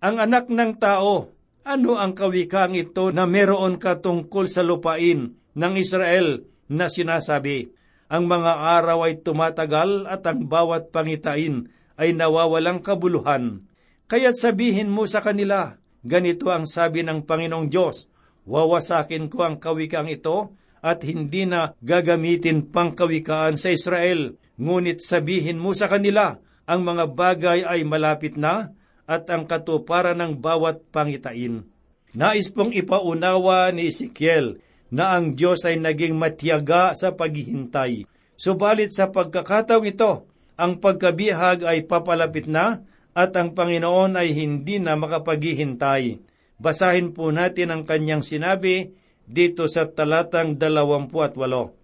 Ang 0.00 0.16
anak 0.18 0.48
ng 0.48 0.80
tao 0.80 1.30
ano 1.62 1.94
ang 1.94 2.16
kawikang 2.16 2.74
ito 2.74 3.14
na 3.14 3.22
meron 3.22 3.78
katungkol 3.78 4.50
sa 4.50 4.66
lupain 4.66 5.38
ng 5.54 5.74
Israel 5.78 6.42
na 6.66 6.90
sinasabi, 6.90 7.70
ang 8.10 8.26
mga 8.26 8.82
araw 8.82 9.06
ay 9.06 9.22
tumatagal 9.22 10.10
at 10.10 10.26
ang 10.26 10.50
bawat 10.50 10.90
pangitain 10.90 11.70
ay 11.94 12.12
nawawalang 12.12 12.82
kabuluhan. 12.82 13.62
Kaya't 14.10 14.36
sabihin 14.36 14.90
mo 14.90 15.06
sa 15.06 15.22
kanila, 15.22 15.78
ganito 16.02 16.50
ang 16.50 16.66
sabi 16.66 17.06
ng 17.06 17.24
Panginoong 17.24 17.70
Diyos, 17.70 18.10
wawasakin 18.44 19.30
ko 19.30 19.46
ang 19.46 19.56
kawikang 19.62 20.10
ito 20.10 20.58
at 20.82 21.06
hindi 21.06 21.46
na 21.46 21.78
gagamitin 21.78 22.74
pang 22.74 22.90
kawikaan 22.90 23.54
sa 23.54 23.70
Israel. 23.70 24.34
Ngunit 24.60 25.00
sabihin 25.00 25.60
mo 25.60 25.72
sa 25.72 25.88
kanila, 25.88 26.36
ang 26.68 26.86
mga 26.86 27.04
bagay 27.12 27.58
ay 27.66 27.82
malapit 27.82 28.38
na 28.38 28.72
at 29.08 29.26
ang 29.28 29.48
katuparan 29.48 30.18
ng 30.18 30.38
bawat 30.38 30.88
pangitain. 30.94 31.66
Nais 32.12 32.52
pong 32.52 32.76
ipaunawa 32.76 33.72
ni 33.72 33.88
Ezekiel 33.88 34.60
na 34.92 35.16
ang 35.16 35.32
Diyos 35.32 35.64
ay 35.64 35.80
naging 35.80 36.14
matiyaga 36.14 36.92
sa 36.92 37.16
paghihintay. 37.16 38.04
Subalit 38.36 38.92
sa 38.92 39.08
pagkakataong 39.08 39.88
ito, 39.88 40.28
ang 40.60 40.76
pagkabihag 40.78 41.64
ay 41.64 41.88
papalapit 41.88 42.44
na 42.44 42.84
at 43.16 43.32
ang 43.36 43.56
Panginoon 43.56 44.20
ay 44.20 44.36
hindi 44.36 44.76
na 44.76 44.96
makapaghihintay. 44.96 46.20
Basahin 46.60 47.16
po 47.16 47.32
natin 47.32 47.72
ang 47.72 47.82
kanyang 47.88 48.20
sinabi 48.20 48.92
dito 49.24 49.64
sa 49.66 49.88
talatang 49.88 50.60
dalawampu 50.60 51.24
at 51.24 51.32
walo. 51.34 51.74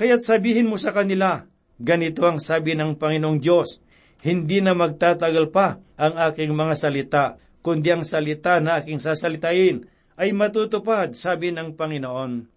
Kaya't 0.00 0.24
sabihin 0.24 0.70
mo 0.70 0.80
sa 0.80 0.96
kanila, 0.96 1.44
ganito 1.78 2.26
ang 2.26 2.42
sabi 2.42 2.74
ng 2.74 2.98
Panginoong 2.98 3.38
Diyos, 3.38 3.78
hindi 4.26 4.58
na 4.58 4.74
magtatagal 4.74 5.54
pa 5.54 5.78
ang 5.94 6.14
aking 6.18 6.50
mga 6.50 6.74
salita, 6.74 7.24
kundi 7.62 7.94
ang 7.94 8.02
salita 8.02 8.58
na 8.58 8.82
aking 8.82 8.98
sasalitain 8.98 9.86
ay 10.18 10.34
matutupad, 10.34 11.14
sabi 11.14 11.54
ng 11.54 11.78
Panginoon. 11.78 12.50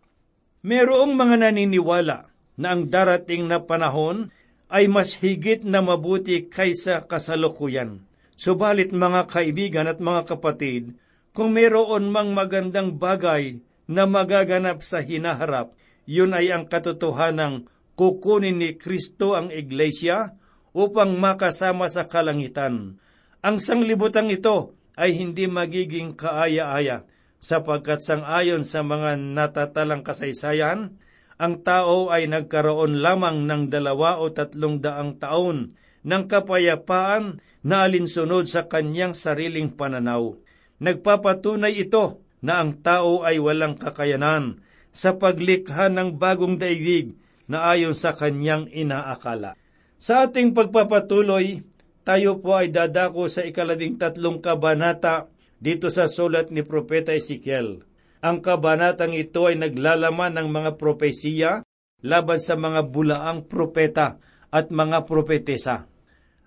Merong 0.66 1.14
mga 1.14 1.36
naniniwala 1.46 2.30
na 2.58 2.68
ang 2.74 2.90
darating 2.90 3.46
na 3.46 3.62
panahon 3.62 4.34
ay 4.70 4.90
mas 4.90 5.18
higit 5.18 5.62
na 5.62 5.82
mabuti 5.86 6.50
kaysa 6.50 7.06
kasalukuyan. 7.06 8.02
Subalit 8.34 8.90
mga 8.90 9.30
kaibigan 9.30 9.86
at 9.86 10.02
mga 10.02 10.26
kapatid, 10.26 10.98
kung 11.38 11.54
meron 11.54 12.10
mang 12.10 12.34
magandang 12.34 12.98
bagay 12.98 13.62
na 13.86 14.10
magaganap 14.10 14.82
sa 14.82 15.04
hinaharap, 15.06 15.78
yun 16.10 16.34
ay 16.34 16.50
ang 16.50 16.66
katotohanang 16.66 17.70
kukunin 17.96 18.60
ni 18.60 18.80
Kristo 18.80 19.36
ang 19.36 19.52
iglesia 19.52 20.36
upang 20.72 21.20
makasama 21.20 21.92
sa 21.92 22.08
kalangitan. 22.08 23.00
Ang 23.42 23.58
sanglibutang 23.58 24.32
ito 24.32 24.78
ay 24.96 25.18
hindi 25.18 25.50
magiging 25.50 26.16
kaaya-aya 26.16 27.08
sapagkat 27.42 28.06
sangayon 28.06 28.62
sa 28.62 28.86
mga 28.86 29.18
natatalang 29.18 30.06
kasaysayan, 30.06 31.02
ang 31.42 31.66
tao 31.66 32.14
ay 32.14 32.30
nagkaroon 32.30 33.02
lamang 33.02 33.50
ng 33.50 33.74
dalawa 33.74 34.22
o 34.22 34.30
tatlong 34.30 34.78
daang 34.78 35.18
taon 35.18 35.74
ng 36.06 36.24
kapayapaan 36.30 37.42
na 37.66 37.82
alinsunod 37.90 38.46
sa 38.46 38.70
kanyang 38.70 39.18
sariling 39.18 39.74
pananaw. 39.74 40.38
Nagpapatunay 40.78 41.82
ito 41.82 42.22
na 42.46 42.62
ang 42.62 42.78
tao 42.86 43.26
ay 43.26 43.42
walang 43.42 43.74
kakayanan 43.74 44.62
sa 44.94 45.18
paglikha 45.18 45.90
ng 45.90 46.22
bagong 46.22 46.62
daigdig 46.62 47.18
na 47.52 47.68
ayon 47.76 47.92
sa 47.92 48.16
kanyang 48.16 48.72
inaakala. 48.72 49.60
Sa 50.00 50.24
ating 50.24 50.56
pagpapatuloy, 50.56 51.68
tayo 52.08 52.40
po 52.40 52.56
ay 52.56 52.72
dadako 52.72 53.28
sa 53.28 53.44
ikalabing 53.44 54.00
tatlong 54.00 54.40
kabanata 54.40 55.28
dito 55.60 55.92
sa 55.92 56.08
sulat 56.08 56.50
ni 56.50 56.64
Propeta 56.64 57.12
Ezekiel. 57.12 57.84
Ang 58.24 58.40
kabanatang 58.40 59.14
ito 59.14 59.52
ay 59.52 59.60
naglalaman 59.60 60.40
ng 60.40 60.48
mga 60.50 60.72
propesiya 60.80 61.62
laban 62.02 62.40
sa 62.42 62.58
mga 62.58 62.90
bulaang 62.90 63.46
propeta 63.46 64.18
at 64.50 64.74
mga 64.74 65.06
propetesa. 65.06 65.86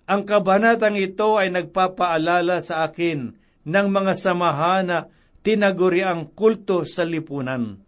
Ang 0.05 0.27
kabanatang 0.27 0.99
ito 0.99 1.39
ay 1.39 1.53
nagpapaalala 1.53 2.59
sa 2.59 2.85
akin 2.85 3.33
ng 3.65 3.87
mga 3.89 4.13
samahan 4.13 4.83
na 4.85 4.99
tinaguri 5.41 6.05
ang 6.05 6.29
kulto 6.33 6.85
sa 6.85 7.07
lipunan. 7.07 7.81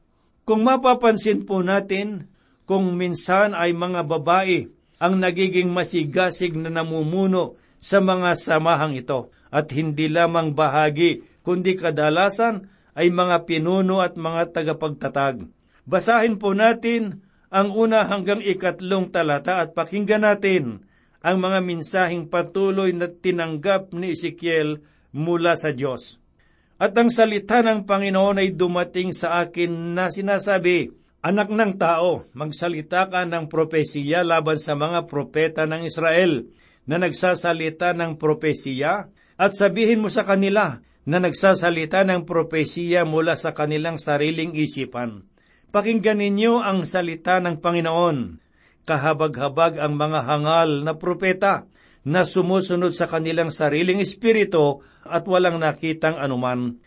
Kung 0.48 0.64
mapapansin 0.64 1.44
po 1.44 1.60
natin, 1.60 2.32
kung 2.68 3.00
minsan 3.00 3.56
ay 3.56 3.72
mga 3.72 4.04
babae 4.04 4.68
ang 5.00 5.18
nagiging 5.18 5.72
masigasig 5.72 6.54
na 6.60 6.68
namumuno 6.68 7.56
sa 7.80 8.04
mga 8.04 8.36
samahang 8.36 9.00
ito 9.00 9.32
at 9.48 9.72
hindi 9.72 10.12
lamang 10.12 10.52
bahagi 10.52 11.24
kundi 11.48 11.80
kadalasan 11.80 12.68
ay 12.98 13.08
mga 13.14 13.48
pinuno 13.48 14.04
at 14.04 14.20
mga 14.20 14.52
tagapagtatag. 14.52 15.48
Basahin 15.88 16.36
po 16.36 16.52
natin 16.52 17.24
ang 17.48 17.72
una 17.72 18.04
hanggang 18.04 18.44
ikatlong 18.44 19.08
talata 19.08 19.64
at 19.64 19.72
pakinggan 19.72 20.28
natin 20.28 20.84
ang 21.24 21.38
mga 21.40 21.64
minsahing 21.64 22.28
patuloy 22.28 22.92
na 22.92 23.08
tinanggap 23.08 23.96
ni 23.96 24.12
Ezekiel 24.12 24.84
mula 25.16 25.56
sa 25.56 25.72
Diyos. 25.72 26.20
At 26.78 26.94
ang 26.94 27.10
salita 27.10 27.64
ng 27.64 27.88
Panginoon 27.88 28.44
ay 28.44 28.54
dumating 28.54 29.16
sa 29.16 29.42
akin 29.42 29.98
na 29.98 30.14
sinasabi, 30.14 30.94
Anak 31.28 31.52
ng 31.52 31.76
tao, 31.76 32.24
magsalita 32.32 33.12
ka 33.12 33.28
ng 33.28 33.52
propesiya 33.52 34.24
laban 34.24 34.56
sa 34.64 34.80
mga 34.80 35.12
propeta 35.12 35.68
ng 35.68 35.84
Israel 35.84 36.48
na 36.88 37.04
nagsasalita 37.04 37.92
ng 38.00 38.16
propesiya 38.16 39.12
at 39.36 39.52
sabihin 39.52 40.00
mo 40.00 40.08
sa 40.08 40.24
kanila 40.24 40.80
na 41.04 41.20
nagsasalita 41.20 42.08
ng 42.08 42.24
propesiya 42.24 43.04
mula 43.04 43.36
sa 43.36 43.52
kanilang 43.52 44.00
sariling 44.00 44.56
isipan. 44.56 45.28
Pakinggan 45.76 46.24
ninyo 46.24 46.64
ang 46.64 46.88
salita 46.88 47.44
ng 47.44 47.60
Panginoon. 47.60 48.40
Kahabag-habag 48.88 49.84
ang 49.84 50.00
mga 50.00 50.32
hangal 50.32 50.88
na 50.88 50.96
propeta 50.96 51.68
na 52.08 52.24
sumusunod 52.24 52.96
sa 52.96 53.04
kanilang 53.12 53.52
sariling 53.52 54.00
espiritu 54.00 54.80
at 55.04 55.28
walang 55.28 55.60
nakitang 55.60 56.16
anuman. 56.16 56.80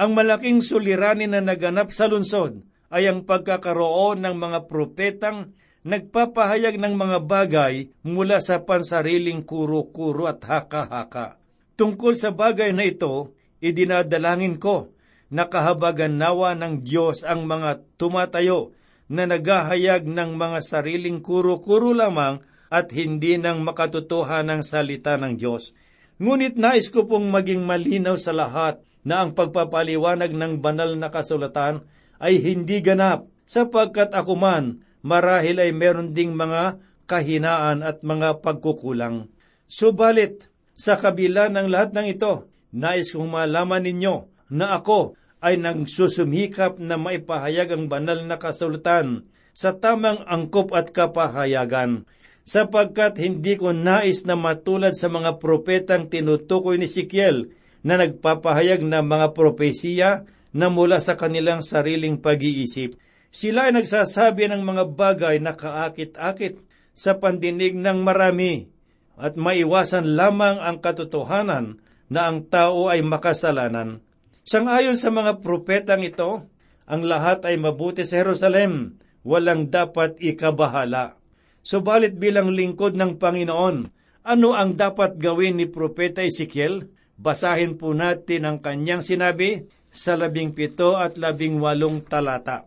Ang 0.00 0.10
malaking 0.16 0.64
suliranin 0.64 1.36
na 1.36 1.44
naganap 1.44 1.92
sa 1.92 2.08
lungsod 2.08 2.71
ay 2.92 3.08
ang 3.08 3.24
pagkakaroon 3.24 4.20
ng 4.20 4.36
mga 4.36 4.58
propetang 4.68 5.56
nagpapahayag 5.82 6.76
ng 6.76 6.94
mga 6.94 7.18
bagay 7.24 7.74
mula 8.04 8.38
sa 8.38 8.62
pansariling 8.62 9.42
kuro-kuro 9.42 10.28
at 10.28 10.44
haka-haka. 10.44 11.40
Tungkol 11.74 12.14
sa 12.14 12.30
bagay 12.30 12.70
na 12.76 12.84
ito, 12.84 13.32
idinadalangin 13.64 14.60
ko 14.60 14.92
na 15.32 15.48
kahabagan 15.48 16.20
nawa 16.20 16.52
ng 16.52 16.84
Diyos 16.84 17.24
ang 17.24 17.48
mga 17.48 17.80
tumatayo 17.96 18.76
na 19.08 19.24
naghahayag 19.24 20.04
ng 20.04 20.36
mga 20.36 20.60
sariling 20.60 21.24
kuro-kuro 21.24 21.96
lamang 21.96 22.44
at 22.68 22.92
hindi 22.92 23.40
ng 23.40 23.64
makatutuhan 23.64 24.52
ng 24.52 24.60
salita 24.60 25.16
ng 25.16 25.40
Diyos. 25.40 25.72
Ngunit 26.20 26.60
nais 26.60 26.92
ko 26.92 27.08
pong 27.08 27.32
maging 27.32 27.64
malinaw 27.64 28.20
sa 28.20 28.36
lahat 28.36 28.84
na 29.02 29.24
ang 29.24 29.34
pagpapaliwanag 29.34 30.30
ng 30.30 30.62
banal 30.62 30.94
na 30.94 31.10
kasulatan 31.10 31.82
ay 32.22 32.38
hindi 32.38 32.78
ganap, 32.78 33.26
sapagkat 33.44 34.14
ako 34.14 34.38
man 34.38 34.86
marahil 35.02 35.58
ay 35.58 35.74
meron 35.74 36.14
ding 36.14 36.32
mga 36.32 36.78
kahinaan 37.10 37.82
at 37.82 38.06
mga 38.06 38.40
pagkukulang. 38.40 39.28
Subalit, 39.66 40.48
sa 40.72 40.96
kabila 40.96 41.52
ng 41.52 41.68
lahat 41.68 41.92
ng 41.92 42.06
ito, 42.08 42.48
nais 42.72 43.12
kong 43.12 43.28
malaman 43.28 43.84
ninyo 43.84 44.30
na 44.54 44.78
ako 44.78 45.18
ay 45.42 45.58
nagsusumikap 45.58 46.78
na 46.78 46.96
maipahayag 46.96 47.74
ang 47.74 47.84
banal 47.90 48.22
na 48.24 48.38
kasulatan 48.38 49.26
sa 49.52 49.76
tamang 49.76 50.22
angkop 50.24 50.72
at 50.72 50.94
kapahayagan, 50.94 52.08
sapagkat 52.46 53.20
hindi 53.20 53.60
ko 53.60 53.76
nais 53.76 54.24
na 54.24 54.38
matulad 54.38 54.96
sa 54.96 55.12
mga 55.12 55.36
propetang 55.36 56.08
tinutukoy 56.08 56.80
ni 56.80 56.88
Sikiel 56.88 57.52
na 57.84 58.00
nagpapahayag 58.00 58.80
ng 58.80 59.04
mga 59.04 59.26
propesiya 59.36 60.24
na 60.52 60.68
mula 60.68 61.00
sa 61.00 61.16
kanilang 61.16 61.64
sariling 61.64 62.20
pag-iisip. 62.20 62.96
Sila 63.32 63.72
ay 63.72 63.80
nagsasabi 63.80 64.52
ng 64.52 64.62
mga 64.62 64.84
bagay 64.92 65.36
na 65.40 65.56
kaakit-akit 65.56 66.60
sa 66.92 67.16
pandinig 67.16 67.72
ng 67.72 68.04
marami 68.04 68.68
at 69.16 69.40
maiwasan 69.40 70.12
lamang 70.12 70.60
ang 70.60 70.80
katotohanan 70.80 71.80
na 72.12 72.28
ang 72.28 72.44
tao 72.52 72.92
ay 72.92 73.00
makasalanan. 73.00 74.04
Sangayon 74.44 75.00
sa 75.00 75.08
mga 75.08 75.40
propetang 75.40 76.04
ito, 76.04 76.44
ang 76.84 77.02
lahat 77.08 77.48
ay 77.48 77.56
mabuti 77.56 78.04
sa 78.04 78.20
Jerusalem, 78.20 79.00
walang 79.24 79.72
dapat 79.72 80.20
ikabahala. 80.20 81.16
Subalit 81.62 82.18
bilang 82.18 82.52
lingkod 82.52 82.98
ng 82.98 83.16
Panginoon, 83.16 83.76
ano 84.22 84.48
ang 84.52 84.74
dapat 84.76 85.16
gawin 85.16 85.56
ni 85.56 85.66
Propeta 85.70 86.20
Ezekiel? 86.20 86.90
Basahin 87.16 87.78
po 87.78 87.94
natin 87.94 88.44
ang 88.44 88.58
kanyang 88.58 89.00
sinabi 89.00 89.62
sa 89.92 90.16
labing 90.16 90.56
pito 90.56 90.96
at 90.96 91.20
labing 91.20 91.60
walong 91.60 92.00
talata. 92.02 92.64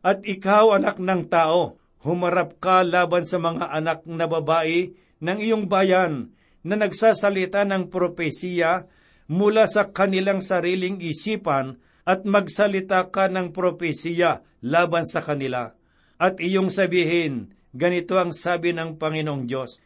At 0.00 0.22
ikaw, 0.24 0.80
anak 0.80 0.96
ng 1.02 1.28
tao, 1.28 1.76
humarap 2.06 2.56
ka 2.62 2.80
laban 2.86 3.26
sa 3.26 3.36
mga 3.36 3.68
anak 3.74 4.06
na 4.08 4.24
babae 4.24 4.94
ng 5.20 5.38
iyong 5.42 5.68
bayan 5.68 6.32
na 6.64 6.78
nagsasalita 6.80 7.68
ng 7.68 7.92
propesiya 7.92 8.88
mula 9.28 9.68
sa 9.68 9.92
kanilang 9.92 10.40
sariling 10.40 11.02
isipan 11.02 11.76
at 12.08 12.24
magsalita 12.24 13.12
ka 13.12 13.28
ng 13.28 13.52
propesiya 13.52 14.40
laban 14.64 15.04
sa 15.04 15.20
kanila. 15.20 15.76
At 16.16 16.40
iyong 16.40 16.72
sabihin, 16.72 17.52
ganito 17.76 18.16
ang 18.16 18.32
sabi 18.32 18.72
ng 18.72 18.96
Panginoong 18.96 19.44
Diyos, 19.44 19.80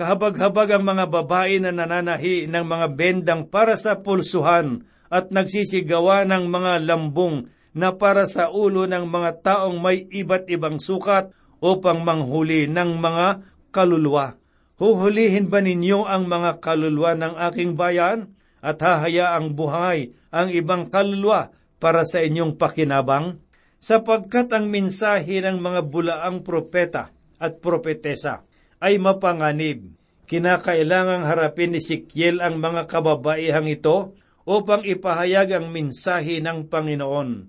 Kahabag-habag 0.00 0.80
ang 0.80 0.84
mga 0.86 1.12
babae 1.12 1.60
na 1.60 1.76
nananahi 1.76 2.48
ng 2.48 2.64
mga 2.64 2.86
bendang 2.96 3.42
para 3.52 3.76
sa 3.76 4.00
pulsuhan 4.00 4.88
at 5.10 5.34
nagsisigawa 5.34 6.22
ng 6.24 6.46
mga 6.46 6.86
lambong 6.86 7.50
na 7.74 7.94
para 7.94 8.26
sa 8.30 8.50
ulo 8.50 8.86
ng 8.86 9.06
mga 9.10 9.30
taong 9.42 9.78
may 9.82 10.06
iba't 10.06 10.46
ibang 10.50 10.78
sukat 10.78 11.34
upang 11.58 12.02
manghuli 12.06 12.70
ng 12.70 12.98
mga 12.98 13.26
kaluluwa. 13.74 14.38
Huhulihin 14.80 15.52
ba 15.52 15.60
ninyo 15.60 16.08
ang 16.08 16.24
mga 16.24 16.62
kaluluwa 16.64 17.12
ng 17.12 17.34
aking 17.50 17.76
bayan 17.76 18.32
at 18.64 18.80
hahayaang 18.80 19.52
buhay 19.52 20.16
ang 20.32 20.48
ibang 20.48 20.88
kaluluwa 20.88 21.52
para 21.76 22.06
sa 22.08 22.24
inyong 22.24 22.56
pakinabang? 22.56 23.42
Sapagkat 23.80 24.52
ang 24.52 24.68
mensahe 24.68 25.40
ng 25.40 25.56
mga 25.60 25.88
bulaang 25.88 26.44
propeta 26.44 27.12
at 27.40 27.60
propetesa 27.64 28.44
ay 28.80 29.00
mapanganib. 29.00 29.96
Kinakailangang 30.28 31.24
harapin 31.24 31.74
ni 31.74 31.80
Sikyel 31.80 32.44
ang 32.44 32.60
mga 32.60 32.86
kababaihang 32.86 33.66
ito 33.66 34.14
upang 34.48 34.86
ipahayag 34.86 35.60
ang 35.60 35.66
mensahe 35.68 36.40
ng 36.40 36.68
Panginoon. 36.68 37.48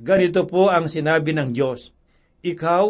Ganito 0.00 0.42
po 0.50 0.70
ang 0.70 0.90
sinabi 0.90 1.30
ng 1.34 1.54
Diyos, 1.54 1.94
Ikaw, 2.42 2.84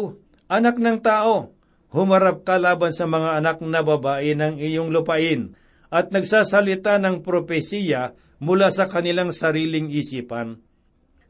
anak 0.49 0.81
ng 0.81 0.99
tao, 1.05 1.53
humarap 1.93 2.41
ka 2.41 2.57
laban 2.57 2.91
sa 2.91 3.05
mga 3.05 3.39
anak 3.39 3.61
na 3.61 3.85
babae 3.85 4.33
ng 4.33 4.57
iyong 4.57 4.89
lupain 4.89 5.53
at 5.93 6.09
nagsasalita 6.09 6.97
ng 6.97 7.21
propesiya 7.21 8.17
mula 8.41 8.73
sa 8.73 8.89
kanilang 8.89 9.31
sariling 9.31 9.93
isipan. 9.93 10.59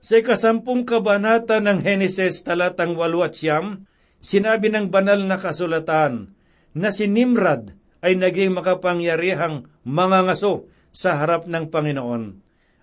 Sa 0.01 0.21
ikasampung 0.21 0.85
kabanata 0.85 1.59
ng 1.61 1.81
Heneses 1.81 2.45
talatang 2.45 2.93
walu 2.93 3.25
at 3.25 3.37
siyam, 3.37 3.89
sinabi 4.21 4.69
ng 4.69 4.89
banal 4.89 5.21
na 5.21 5.37
kasulatan 5.37 6.33
na 6.73 6.89
si 6.93 7.09
Nimrod 7.09 7.73
ay 8.05 8.13
naging 8.17 8.53
makapangyarihang 8.53 9.65
mga 9.81 10.19
ngaso 10.29 10.69
sa 10.95 11.19
harap 11.19 11.43
ng 11.51 11.67
Panginoon. 11.67 12.23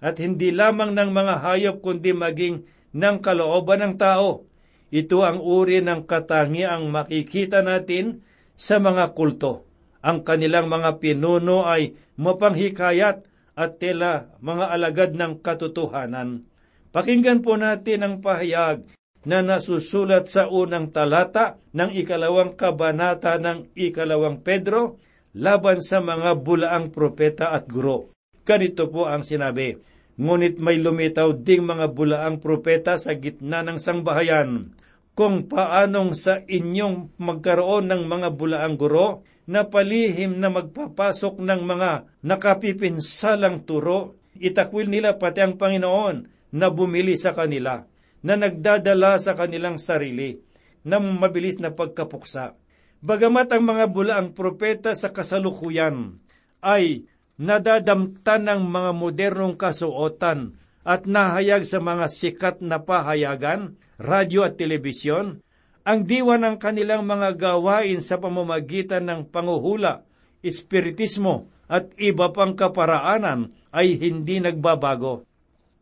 At 0.04 0.20
hindi 0.20 0.52
lamang 0.52 0.92
ng 0.92 1.10
mga 1.10 1.34
hayop 1.40 1.76
kundi 1.80 2.12
maging 2.12 2.68
ng 2.92 3.16
kalooban 3.24 3.80
ng 3.80 3.94
tao. 3.96 4.44
Ito 4.92 5.24
ang 5.24 5.40
uri 5.40 5.80
ng 5.80 6.04
katangiang 6.04 6.92
makikita 6.92 7.64
natin 7.64 8.20
sa 8.52 8.76
mga 8.76 9.16
kulto. 9.16 9.64
Ang 10.04 10.20
kanilang 10.28 10.68
mga 10.68 11.00
pinuno 11.00 11.64
ay 11.64 11.96
mapanghikayat 12.20 13.24
at 13.56 13.70
tela 13.80 14.28
mga 14.44 14.66
alagad 14.68 15.10
ng 15.16 15.40
katotohanan. 15.40 16.44
Pakinggan 16.92 17.40
po 17.40 17.56
natin 17.56 18.04
ang 18.04 18.14
pahayag 18.20 18.84
na 19.24 19.40
nasusulat 19.40 20.28
sa 20.28 20.50
unang 20.50 20.90
talata 20.92 21.56
ng 21.72 21.94
ikalawang 21.94 22.58
kabanata 22.58 23.38
ng 23.40 23.72
ikalawang 23.72 24.44
Pedro 24.44 25.00
laban 25.36 25.80
sa 25.80 26.00
mga 26.00 26.36
bulaang 26.40 26.92
propeta 26.92 27.52
at 27.52 27.68
guro. 27.68 28.12
Ganito 28.44 28.88
po 28.88 29.08
ang 29.08 29.24
sinabi, 29.24 29.78
Ngunit 30.20 30.60
may 30.60 30.76
lumitaw 30.76 31.32
ding 31.40 31.64
mga 31.64 31.88
bulaang 31.96 32.36
propeta 32.36 33.00
sa 33.00 33.16
gitna 33.16 33.64
ng 33.64 33.80
sangbahayan, 33.80 34.76
kung 35.16 35.48
paanong 35.48 36.12
sa 36.12 36.44
inyong 36.44 37.16
magkaroon 37.16 37.88
ng 37.88 38.02
mga 38.04 38.28
bulaang 38.36 38.76
guro 38.76 39.24
na 39.48 39.64
palihim 39.64 40.36
na 40.36 40.52
magpapasok 40.52 41.40
ng 41.40 41.60
mga 41.64 41.90
nakapipinsalang 42.24 43.64
turo, 43.64 44.20
itakwil 44.36 44.88
nila 44.88 45.16
pati 45.16 45.40
ang 45.40 45.56
Panginoon 45.56 46.16
na 46.52 46.68
bumili 46.68 47.16
sa 47.16 47.32
kanila, 47.32 47.84
na 48.22 48.34
nagdadala 48.36 49.16
sa 49.18 49.32
kanilang 49.32 49.80
sarili 49.80 50.38
ng 50.84 51.04
mabilis 51.18 51.58
na 51.58 51.72
pagkapuksa. 51.72 52.61
Bagamat 53.02 53.50
ang 53.50 53.66
mga 53.66 53.90
bulaang 53.90 54.30
propeta 54.30 54.94
sa 54.94 55.10
kasalukuyan 55.10 56.22
ay 56.62 57.02
nadadamta 57.34 58.38
ng 58.38 58.62
mga 58.62 58.90
modernong 58.94 59.58
kasuotan 59.58 60.54
at 60.86 61.10
nahayag 61.10 61.66
sa 61.66 61.82
mga 61.82 62.06
sikat 62.06 62.62
na 62.62 62.78
pahayagan, 62.78 63.74
radyo 63.98 64.46
at 64.46 64.54
telebisyon, 64.54 65.42
ang 65.82 66.06
diwa 66.06 66.38
ng 66.38 66.62
kanilang 66.62 67.02
mga 67.02 67.34
gawain 67.34 67.98
sa 67.98 68.22
pamamagitan 68.22 69.10
ng 69.10 69.34
panguhula, 69.34 70.06
espiritismo 70.46 71.50
at 71.66 71.90
iba 71.98 72.30
pang 72.30 72.54
kaparaanan 72.54 73.50
ay 73.74 73.98
hindi 73.98 74.38
nagbabago. 74.38 75.26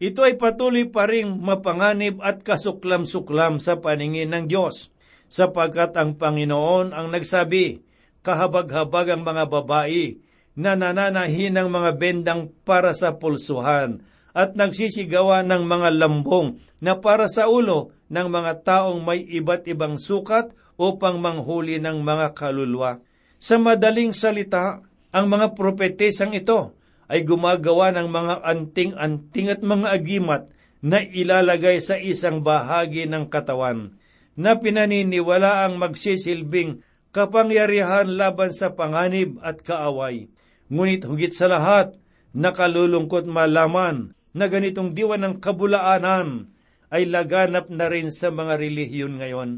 Ito 0.01 0.25
ay 0.25 0.41
patuloy 0.41 0.89
pa 0.89 1.05
ring 1.05 1.37
mapanganib 1.37 2.25
at 2.25 2.41
kasuklam-suklam 2.41 3.61
sa 3.61 3.77
paningin 3.77 4.33
ng 4.33 4.49
Diyos, 4.49 4.89
sapagkat 5.31 5.95
ang 5.95 6.19
Panginoon 6.19 6.91
ang 6.91 7.07
nagsabi, 7.15 7.87
kahabag-habag 8.27 9.15
ang 9.15 9.23
mga 9.23 9.47
babae 9.47 10.19
na 10.59 10.75
nananahi 10.75 11.55
ng 11.55 11.71
mga 11.71 11.91
bendang 11.97 12.43
para 12.67 12.91
sa 12.93 13.15
pulsuhan 13.17 14.03
at 14.35 14.59
nagsisigawa 14.59 15.47
ng 15.47 15.63
mga 15.65 15.89
lambong 15.97 16.59
na 16.83 16.99
para 16.99 17.31
sa 17.31 17.47
ulo 17.47 17.95
ng 18.11 18.27
mga 18.27 18.67
taong 18.67 19.01
may 19.01 19.23
iba't 19.23 19.71
ibang 19.71 19.97
sukat 19.97 20.51
upang 20.75 21.23
manghuli 21.23 21.79
ng 21.79 22.03
mga 22.03 22.35
kaluluwa. 22.35 22.99
Sa 23.41 23.57
madaling 23.57 24.11
salita, 24.11 24.83
ang 25.11 25.27
mga 25.31 25.55
propetesang 25.55 26.35
ito 26.35 26.75
ay 27.11 27.27
gumagawa 27.27 27.91
ng 27.95 28.07
mga 28.07 28.35
anting-anting 28.47 29.49
at 29.51 29.61
mga 29.63 29.87
agimat 29.91 30.43
na 30.83 31.03
ilalagay 31.03 31.83
sa 31.83 31.99
isang 31.99 32.43
bahagi 32.43 33.11
ng 33.11 33.27
katawan 33.27 34.00
na 34.39 34.59
pinaniniwala 34.59 35.67
ang 35.67 35.79
magsisilbing 35.81 36.83
kapangyarihan 37.11 38.07
laban 38.15 38.55
sa 38.55 38.75
panganib 38.75 39.43
at 39.43 39.63
kaaway. 39.63 40.31
Ngunit 40.71 41.03
hugit 41.07 41.35
sa 41.35 41.51
lahat, 41.51 41.99
nakalulungkot 42.31 43.27
malaman 43.27 44.15
na 44.31 44.47
ganitong 44.47 44.95
diwa 44.95 45.19
ng 45.19 45.43
kabulaanan 45.43 46.51
ay 46.91 47.07
laganap 47.07 47.71
na 47.71 47.91
rin 47.91 48.15
sa 48.15 48.31
mga 48.31 48.59
relihiyon 48.59 49.19
ngayon. 49.19 49.51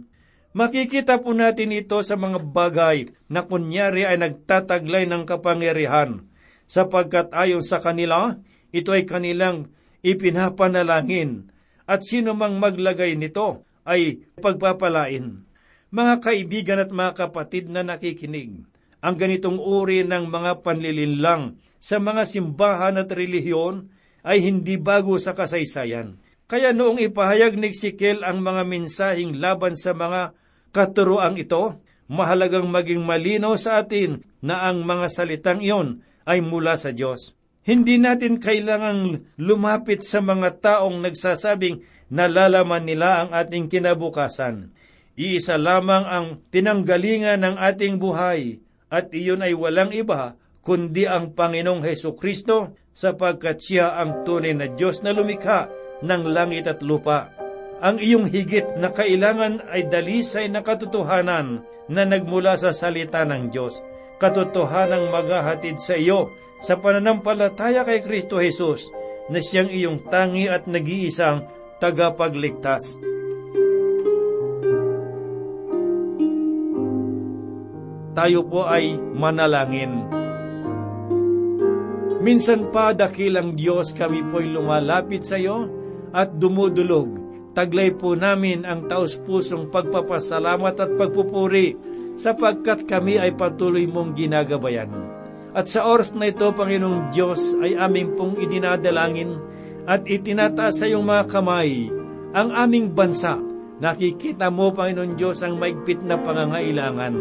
Makikita 0.52 1.20
po 1.24 1.32
natin 1.32 1.72
ito 1.72 1.96
sa 2.04 2.16
mga 2.16 2.44
bagay 2.44 3.08
na 3.32 3.44
kunyari 3.44 4.04
ay 4.04 4.20
nagtataglay 4.20 5.08
ng 5.08 5.24
kapangyarihan 5.24 6.28
sapagkat 6.68 7.32
ayon 7.32 7.64
sa 7.64 7.80
kanila, 7.80 8.36
ito 8.72 8.92
ay 8.92 9.08
kanilang 9.08 9.72
ipinapanalangin 10.04 11.52
at 11.88 12.04
sino 12.04 12.32
mang 12.36 12.56
maglagay 12.60 13.16
nito 13.16 13.64
ay 13.82 14.22
pagpapalain. 14.38 15.42
Mga 15.92 16.14
kaibigan 16.24 16.80
at 16.80 16.90
mga 16.90 17.12
kapatid 17.26 17.68
na 17.68 17.84
nakikinig, 17.84 18.64
ang 19.02 19.14
ganitong 19.18 19.58
uri 19.58 20.06
ng 20.06 20.30
mga 20.30 20.62
panlilinlang 20.64 21.58
sa 21.82 21.98
mga 21.98 22.22
simbahan 22.24 22.96
at 22.96 23.10
relihiyon 23.10 23.90
ay 24.22 24.38
hindi 24.38 24.78
bago 24.78 25.18
sa 25.18 25.34
kasaysayan. 25.34 26.16
Kaya 26.46 26.70
noong 26.70 27.02
ipahayag 27.02 27.58
ni 27.58 27.74
Sikel 27.74 28.22
ang 28.22 28.38
mga 28.40 28.62
mensaheng 28.62 29.36
laban 29.42 29.74
sa 29.74 29.90
mga 29.92 30.36
katuroang 30.70 31.34
ito, 31.36 31.82
mahalagang 32.06 32.70
maging 32.70 33.02
malinaw 33.02 33.58
sa 33.58 33.82
atin 33.82 34.22
na 34.38 34.70
ang 34.70 34.86
mga 34.86 35.10
salitang 35.10 35.58
iyon 35.58 36.06
ay 36.22 36.38
mula 36.38 36.78
sa 36.78 36.94
Diyos. 36.94 37.34
Hindi 37.62 37.98
natin 37.98 38.42
kailangang 38.42 39.22
lumapit 39.38 40.02
sa 40.02 40.18
mga 40.18 40.58
taong 40.58 40.98
nagsasabing 40.98 41.82
nalalaman 42.12 42.84
nila 42.84 43.24
ang 43.24 43.30
ating 43.32 43.72
kinabukasan. 43.72 44.76
Iisa 45.16 45.56
lamang 45.56 46.04
ang 46.04 46.26
pinanggalingan 46.52 47.40
ng 47.40 47.56
ating 47.56 47.96
buhay 47.96 48.60
at 48.92 49.08
iyon 49.16 49.40
ay 49.40 49.56
walang 49.56 49.96
iba 49.96 50.36
kundi 50.60 51.08
ang 51.08 51.32
Panginoong 51.32 51.80
Heso 51.80 52.12
Kristo 52.12 52.76
sapagkat 52.92 53.64
siya 53.64 53.96
ang 53.96 54.28
tunay 54.28 54.52
na 54.52 54.68
Diyos 54.68 55.00
na 55.00 55.16
lumikha 55.16 55.72
ng 56.04 56.22
langit 56.28 56.68
at 56.68 56.84
lupa. 56.84 57.32
Ang 57.82 57.98
iyong 57.98 58.28
higit 58.28 58.78
na 58.78 58.92
kailangan 58.92 59.64
ay 59.72 59.88
dalisay 59.88 60.46
na 60.52 60.62
katotohanan 60.62 61.66
na 61.90 62.02
nagmula 62.06 62.54
sa 62.54 62.70
salita 62.70 63.26
ng 63.26 63.50
Diyos. 63.50 63.80
Katotohanang 64.22 65.10
maghahatid 65.10 65.82
sa 65.82 65.98
iyo 65.98 66.30
sa 66.62 66.78
pananampalataya 66.78 67.82
kay 67.82 68.06
Kristo 68.06 68.38
Jesus 68.38 68.86
na 69.26 69.42
siyang 69.42 69.66
iyong 69.66 69.98
tangi 70.06 70.46
at 70.46 70.70
nag-iisang 70.70 71.42
tagapagligtas. 71.82 72.94
Tayo 78.14 78.46
po 78.46 78.70
ay 78.70 78.94
manalangin. 78.94 80.06
Minsan 82.22 82.70
pa 82.70 82.94
dakilang 82.94 83.58
Diyos 83.58 83.90
kami 83.98 84.22
po'y 84.30 84.46
lumalapit 84.46 85.26
sa 85.26 85.42
iyo 85.42 85.66
at 86.14 86.30
dumudulog. 86.38 87.18
Taglay 87.50 87.90
po 87.98 88.14
namin 88.14 88.62
ang 88.62 88.86
taus-pusong 88.86 89.74
pagpapasalamat 89.74 90.78
at 90.78 90.90
pagpupuri 90.94 91.74
sapagkat 92.14 92.86
kami 92.86 93.18
ay 93.18 93.34
patuloy 93.34 93.90
mong 93.90 94.14
ginagabayan. 94.14 94.92
At 95.50 95.66
sa 95.66 95.84
oras 95.90 96.14
na 96.14 96.30
ito, 96.30 96.48
Panginoong 96.48 97.12
Diyos, 97.12 97.58
ay 97.60 97.76
aming 97.76 98.16
pong 98.16 98.40
idinadalangin 98.40 99.36
at 99.86 100.06
itinataas 100.06 100.82
sa 100.82 100.86
iyong 100.86 101.02
mga 101.02 101.24
kamay 101.30 101.90
ang 102.32 102.48
aming 102.54 102.92
bansa. 102.92 103.36
Nakikita 103.82 104.48
mo, 104.48 104.70
Panginoon 104.70 105.18
Diyos, 105.18 105.42
ang 105.42 105.58
maigpit 105.58 106.06
na 106.06 106.16
pangangailangan. 106.16 107.14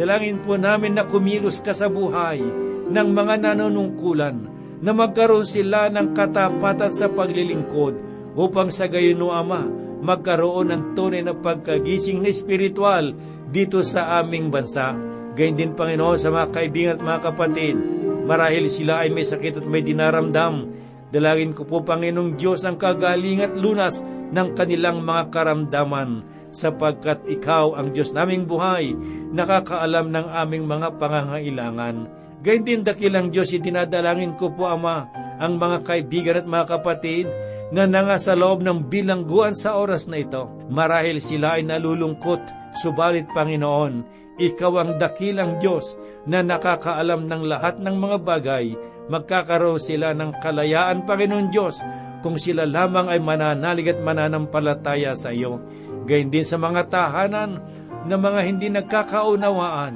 Dalangin 0.00 0.40
po 0.40 0.56
namin 0.56 0.96
na 0.96 1.04
kumilos 1.04 1.60
ka 1.60 1.76
sa 1.76 1.92
buhay 1.92 2.40
ng 2.88 3.08
mga 3.12 3.34
nanunungkulan 3.44 4.36
na 4.80 4.96
magkaroon 4.96 5.44
sila 5.44 5.92
ng 5.92 6.16
katapatan 6.16 6.88
sa 6.88 7.12
paglilingkod 7.12 7.94
upang 8.32 8.72
sa 8.72 8.88
gayon 8.88 9.20
o 9.20 9.28
Ama, 9.28 9.68
magkaroon 10.00 10.72
ng 10.72 10.82
tunay 10.96 11.20
na 11.20 11.36
pagkagising 11.36 12.24
na 12.24 12.32
espiritual 12.32 13.12
dito 13.52 13.84
sa 13.84 14.24
aming 14.24 14.48
bansa. 14.48 14.96
Gayun 15.36 15.56
din, 15.58 15.72
Panginoon, 15.76 16.16
sa 16.16 16.32
mga 16.32 16.48
kaibigan 16.48 16.96
at 16.96 17.04
mga 17.04 17.20
kapatid, 17.28 17.76
marahil 18.24 18.72
sila 18.72 19.04
ay 19.04 19.12
may 19.12 19.28
sakit 19.28 19.60
at 19.60 19.66
may 19.68 19.84
dinaramdam, 19.84 20.72
Dalangin 21.10 21.50
ko 21.50 21.66
po, 21.66 21.82
Panginoong 21.82 22.38
Diyos, 22.38 22.62
ang 22.62 22.78
kagaling 22.78 23.42
at 23.42 23.58
lunas 23.58 23.98
ng 24.30 24.54
kanilang 24.54 25.02
mga 25.02 25.34
karamdaman, 25.34 26.22
sapagkat 26.54 27.26
Ikaw 27.26 27.74
ang 27.74 27.90
Diyos 27.90 28.14
naming 28.14 28.46
buhay, 28.46 28.94
nakakaalam 29.34 30.10
ng 30.14 30.26
aming 30.30 30.64
mga 30.70 30.88
pangangailangan. 31.02 31.96
Gayun 32.40 32.64
din 32.64 32.82
dakilang 32.86 33.34
Diyos, 33.34 33.50
itinadalangin 33.50 34.38
ko 34.38 34.54
po, 34.54 34.70
Ama, 34.70 35.10
ang 35.42 35.58
mga 35.58 35.82
kaibigan 35.82 36.38
at 36.40 36.46
mga 36.46 36.78
kapatid 36.78 37.26
na 37.74 37.90
nanga 37.90 38.18
sa 38.18 38.38
loob 38.38 38.62
ng 38.62 38.86
bilangguan 38.86 39.54
sa 39.54 39.78
oras 39.78 40.06
na 40.06 40.22
ito. 40.22 40.46
Marahil 40.70 41.18
sila 41.18 41.58
ay 41.58 41.66
nalulungkot, 41.66 42.74
subalit 42.78 43.26
Panginoon, 43.34 44.22
Ikaw 44.38 44.72
ang 44.78 44.90
dakilang 44.96 45.58
Diyos 45.58 45.98
na 46.24 46.40
nakakaalam 46.40 47.26
ng 47.26 47.42
lahat 47.50 47.82
ng 47.82 47.96
mga 47.98 48.16
bagay 48.24 48.66
magkakaroon 49.10 49.82
sila 49.82 50.14
ng 50.14 50.38
kalayaan, 50.38 51.02
Panginoon 51.02 51.50
Diyos, 51.50 51.82
kung 52.22 52.38
sila 52.38 52.62
lamang 52.62 53.10
ay 53.10 53.18
mananalig 53.18 53.90
at 53.90 53.98
mananampalataya 53.98 55.18
sa 55.18 55.34
iyo. 55.34 55.58
Gayun 56.06 56.30
din 56.30 56.46
sa 56.46 56.56
mga 56.56 56.86
tahanan 56.86 57.58
na 58.06 58.16
mga 58.16 58.40
hindi 58.46 58.70
nagkakaunawaan. 58.70 59.94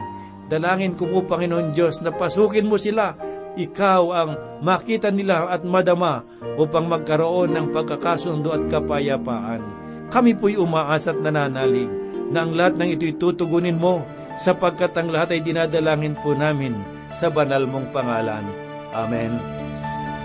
Dalangin 0.50 0.98
ko 0.98 1.08
po, 1.08 1.24
Panginoon 1.24 1.72
Diyos, 1.72 2.02
na 2.02 2.12
pasukin 2.12 2.68
mo 2.68 2.76
sila. 2.76 3.16
Ikaw 3.54 4.02
ang 4.10 4.30
makita 4.66 5.14
nila 5.14 5.46
at 5.46 5.62
madama 5.62 6.26
upang 6.58 6.90
magkaroon 6.90 7.54
ng 7.54 7.66
pagkakasundo 7.70 8.50
at 8.50 8.66
kapayapaan. 8.66 9.62
Kami 10.10 10.34
po'y 10.34 10.58
umaas 10.58 11.06
at 11.06 11.16
nananalig 11.22 11.86
na 12.34 12.42
ang 12.42 12.52
lahat 12.52 12.74
ng 12.76 12.98
ito'y 12.98 13.14
tutugunin 13.14 13.78
mo 13.78 14.02
sapagkat 14.42 14.90
ang 14.98 15.14
lahat 15.14 15.38
ay 15.38 15.40
dinadalangin 15.46 16.18
po 16.18 16.34
namin 16.34 16.74
sa 17.14 17.30
banal 17.30 17.62
mong 17.70 17.94
pangalan. 17.94 18.63
Amen. 18.94 19.34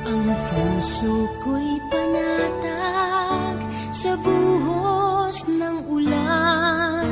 Ang 0.05 0.29
puso 0.29 1.25
ko'y 1.41 1.81
panatag 1.89 3.57
sa 3.89 4.13
buhos 4.21 5.49
ng 5.49 5.89
ulan, 5.89 7.09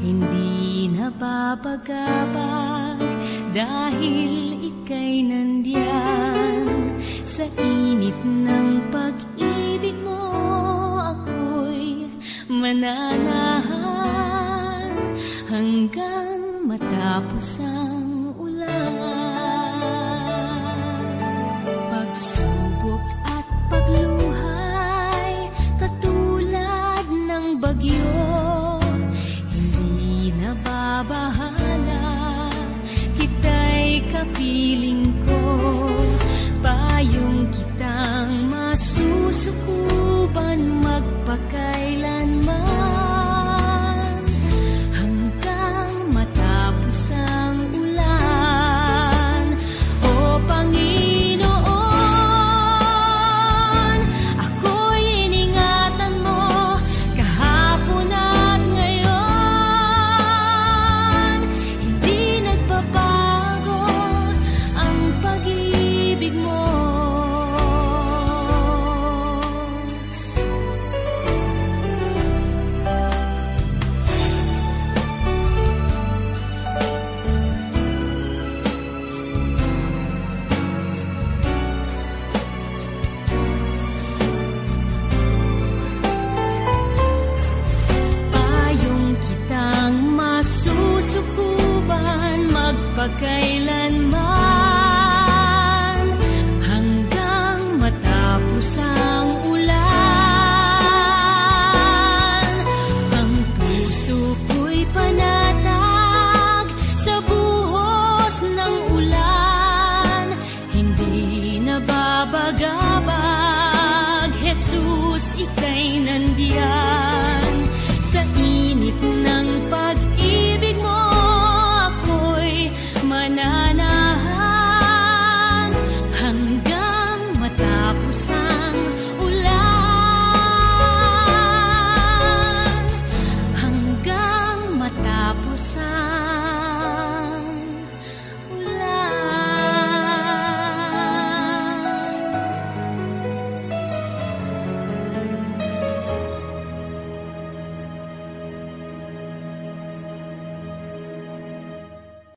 hindi 0.00 0.88
napapagabag 0.88 3.04
dahil 3.52 4.56
ika'y 4.56 5.20
nandiyan 5.20 6.96
sa 7.28 7.44
init 7.60 8.16
ng 8.24 8.88
pag-ibig 8.88 10.00
mo 10.00 10.24
ako'y 10.96 12.08
mananahan. 12.48 13.68
Hanggang 15.52 16.64
matapos 16.64 17.60
ang 17.60 17.95
sa 27.86 28.45